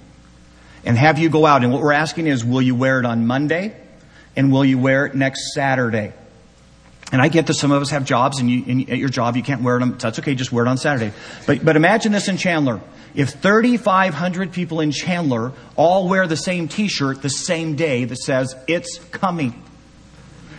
and 0.84 0.98
have 0.98 1.20
you 1.20 1.30
go 1.30 1.46
out. 1.46 1.64
And 1.64 1.72
what 1.72 1.82
we're 1.82 1.94
asking 1.94 2.28
is, 2.28 2.44
will 2.44 2.62
you 2.62 2.76
wear 2.76 3.00
it 3.00 3.06
on 3.06 3.28
Monday? 3.28 3.76
and 4.40 4.52
will 4.52 4.64
you 4.64 4.78
wear 4.78 5.06
it 5.06 5.16
next 5.16 5.54
Saturday? 5.54 6.14
And 7.12 7.22
I 7.22 7.28
get 7.28 7.48
that 7.48 7.56
some 7.56 7.72
of 7.72 7.82
us 7.82 7.90
have 7.90 8.06
jobs, 8.06 8.40
and, 8.40 8.50
you, 8.50 8.64
and 8.68 8.90
at 8.90 8.98
your 9.00 9.10
job 9.10 9.36
you 9.36 9.42
can't 9.42 9.64
wear 9.64 9.80
them. 9.80 9.98
That's 9.98 10.20
okay, 10.20 10.36
just 10.36 10.52
wear 10.52 10.66
it 10.66 10.68
on 10.68 10.78
Saturday. 10.78 11.12
But, 11.48 11.66
but 11.66 11.76
imagine 11.76 12.12
this 12.12 12.28
in 12.28 12.38
Chandler. 12.38 12.82
If 13.16 13.30
3,500 13.32 14.52
people 14.52 14.80
in 14.80 14.92
Chandler 14.92 15.52
all 15.76 16.08
wear 16.08 16.28
the 16.28 16.38
same 16.38 16.68
T-shirt 16.68 17.24
the 17.24 17.30
same 17.30 17.76
day 17.76 18.06
that 18.06 18.18
says 18.18 18.56
"It's 18.68 19.00
coming," 19.12 19.60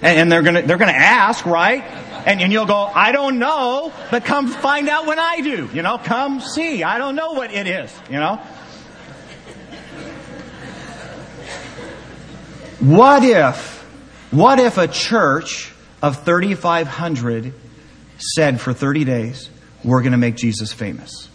and, 0.02 0.18
and 0.18 0.32
they're 0.32 0.42
gonna 0.42 0.62
they're 0.62 0.76
gonna 0.76 0.90
ask, 0.90 1.46
right? 1.46 1.84
And, 2.26 2.40
and 2.40 2.52
you'll 2.52 2.66
go, 2.66 2.90
"I 2.92 3.12
don't 3.12 3.38
know," 3.38 3.92
but 4.10 4.24
come 4.24 4.48
find 4.48 4.88
out 4.88 5.06
when 5.06 5.20
I 5.20 5.40
do. 5.42 5.70
You 5.72 5.82
know, 5.82 5.98
come 5.98 6.40
see. 6.40 6.82
I 6.82 6.98
don't 6.98 7.14
know 7.14 7.34
what 7.34 7.54
it 7.54 7.68
is. 7.68 7.96
You 8.10 8.18
know. 8.18 8.40
What 12.80 13.24
if, 13.24 13.82
what 14.30 14.58
if 14.58 14.78
a 14.78 14.88
church 14.88 15.69
of 16.02 16.24
3,500 16.24 17.52
said 18.18 18.60
for 18.60 18.72
30 18.72 19.04
days, 19.04 19.50
we're 19.84 20.00
going 20.00 20.12
to 20.12 20.18
make 20.18 20.36
Jesus 20.36 20.72
famous? 20.72 21.28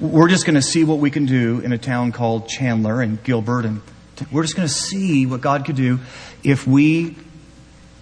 We're 0.00 0.28
just 0.28 0.44
going 0.44 0.56
to 0.56 0.62
see 0.62 0.84
what 0.84 0.98
we 0.98 1.10
can 1.10 1.26
do 1.26 1.60
in 1.60 1.72
a 1.72 1.78
town 1.78 2.12
called 2.12 2.48
Chandler 2.48 3.00
and 3.00 3.22
Gilbert, 3.22 3.64
and 3.64 3.82
we're 4.30 4.42
just 4.42 4.56
going 4.56 4.68
to 4.68 4.74
see 4.74 5.26
what 5.26 5.40
God 5.40 5.64
could 5.64 5.76
do 5.76 6.00
if 6.42 6.66
we 6.66 7.16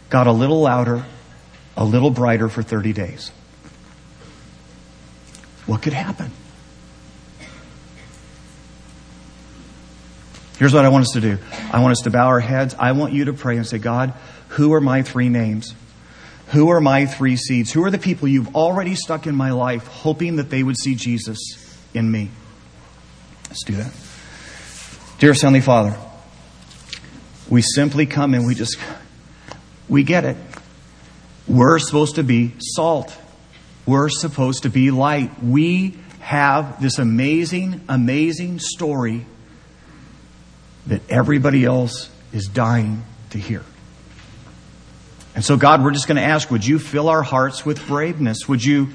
got 0.08 0.26
a 0.26 0.32
little 0.32 0.60
louder, 0.60 1.04
a 1.76 1.84
little 1.84 2.10
brighter 2.10 2.48
for 2.48 2.62
30 2.62 2.92
days. 2.92 3.30
What 5.66 5.82
could 5.82 5.92
happen? 5.92 6.32
Here's 10.58 10.74
what 10.74 10.84
I 10.84 10.88
want 10.88 11.02
us 11.02 11.12
to 11.12 11.20
do. 11.20 11.38
I 11.72 11.80
want 11.80 11.92
us 11.92 12.00
to 12.00 12.10
bow 12.10 12.26
our 12.26 12.40
heads. 12.40 12.74
I 12.78 12.92
want 12.92 13.14
you 13.14 13.26
to 13.26 13.32
pray 13.32 13.56
and 13.56 13.66
say, 13.66 13.78
God, 13.78 14.12
who 14.50 14.72
are 14.72 14.80
my 14.80 15.02
three 15.02 15.28
names? 15.28 15.74
Who 16.48 16.70
are 16.70 16.80
my 16.80 17.06
three 17.06 17.36
seeds? 17.36 17.72
Who 17.72 17.84
are 17.84 17.90
the 17.90 17.98
people 17.98 18.26
you've 18.26 18.56
already 18.56 18.96
stuck 18.96 19.26
in 19.26 19.36
my 19.36 19.52
life, 19.52 19.86
hoping 19.86 20.36
that 20.36 20.50
they 20.50 20.62
would 20.62 20.76
see 20.76 20.96
Jesus 20.96 21.38
in 21.94 22.10
me? 22.10 22.30
Let's 23.48 23.62
do 23.64 23.74
that. 23.74 23.92
Dear 25.18 25.34
Heavenly 25.34 25.60
Father, 25.60 25.96
we 27.48 27.62
simply 27.62 28.06
come 28.06 28.34
and 28.34 28.46
we 28.46 28.56
just, 28.56 28.76
we 29.88 30.02
get 30.02 30.24
it. 30.24 30.36
We're 31.46 31.78
supposed 31.78 32.16
to 32.16 32.24
be 32.24 32.52
salt. 32.58 33.16
We're 33.86 34.08
supposed 34.08 34.64
to 34.64 34.70
be 34.70 34.90
light. 34.90 35.42
We 35.42 35.96
have 36.20 36.82
this 36.82 36.98
amazing, 36.98 37.82
amazing 37.88 38.58
story 38.58 39.26
that 40.88 41.08
everybody 41.08 41.64
else 41.64 42.10
is 42.32 42.46
dying 42.48 43.04
to 43.30 43.38
hear. 43.38 43.64
And 45.34 45.44
so, 45.44 45.56
God, 45.56 45.82
we're 45.82 45.92
just 45.92 46.08
going 46.08 46.16
to 46.16 46.22
ask, 46.22 46.50
would 46.50 46.66
you 46.66 46.78
fill 46.78 47.08
our 47.08 47.22
hearts 47.22 47.64
with 47.64 47.86
braveness? 47.86 48.48
Would 48.48 48.64
you 48.64 48.88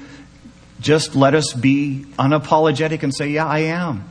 just 0.80 1.16
let 1.16 1.34
us 1.34 1.52
be 1.54 2.04
unapologetic 2.18 3.02
and 3.02 3.14
say, 3.14 3.30
yeah, 3.30 3.46
I 3.46 3.60
am. 3.60 4.08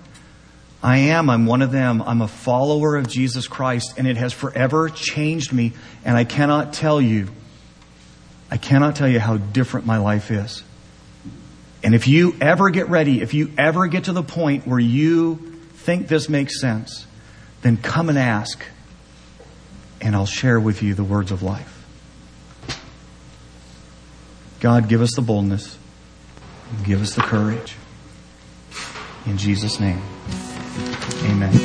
I 0.81 0.97
am. 0.97 1.29
I'm 1.29 1.45
one 1.45 1.61
of 1.61 1.71
them. 1.71 2.01
I'm 2.01 2.21
a 2.21 2.27
follower 2.27 2.95
of 2.95 3.07
Jesus 3.07 3.47
Christ, 3.47 3.93
and 3.97 4.07
it 4.07 4.17
has 4.17 4.33
forever 4.33 4.89
changed 4.89 5.53
me. 5.53 5.73
And 6.03 6.17
I 6.17 6.23
cannot 6.23 6.73
tell 6.73 6.99
you, 6.99 7.27
I 8.49 8.57
cannot 8.57 8.95
tell 8.95 9.07
you 9.07 9.19
how 9.19 9.37
different 9.37 9.85
my 9.85 9.97
life 9.97 10.31
is. 10.31 10.63
And 11.83 11.93
if 11.93 12.07
you 12.07 12.35
ever 12.41 12.71
get 12.71 12.89
ready, 12.89 13.21
if 13.21 13.33
you 13.33 13.51
ever 13.57 13.87
get 13.87 14.05
to 14.05 14.13
the 14.13 14.23
point 14.23 14.65
where 14.65 14.79
you 14.79 15.35
think 15.73 16.07
this 16.07 16.29
makes 16.29 16.59
sense, 16.59 17.05
then 17.61 17.77
come 17.77 18.09
and 18.09 18.17
ask, 18.17 18.63
and 20.01 20.15
I'll 20.15 20.25
share 20.25 20.59
with 20.59 20.81
you 20.81 20.95
the 20.95 21.03
words 21.03 21.31
of 21.31 21.43
life. 21.43 21.74
God, 24.59 24.87
give 24.87 25.01
us 25.01 25.13
the 25.15 25.21
boldness, 25.21 25.77
give 26.83 27.01
us 27.01 27.15
the 27.15 27.21
courage. 27.21 27.75
In 29.25 29.37
Jesus' 29.37 29.79
name, 29.79 30.01
amen. 31.23 31.64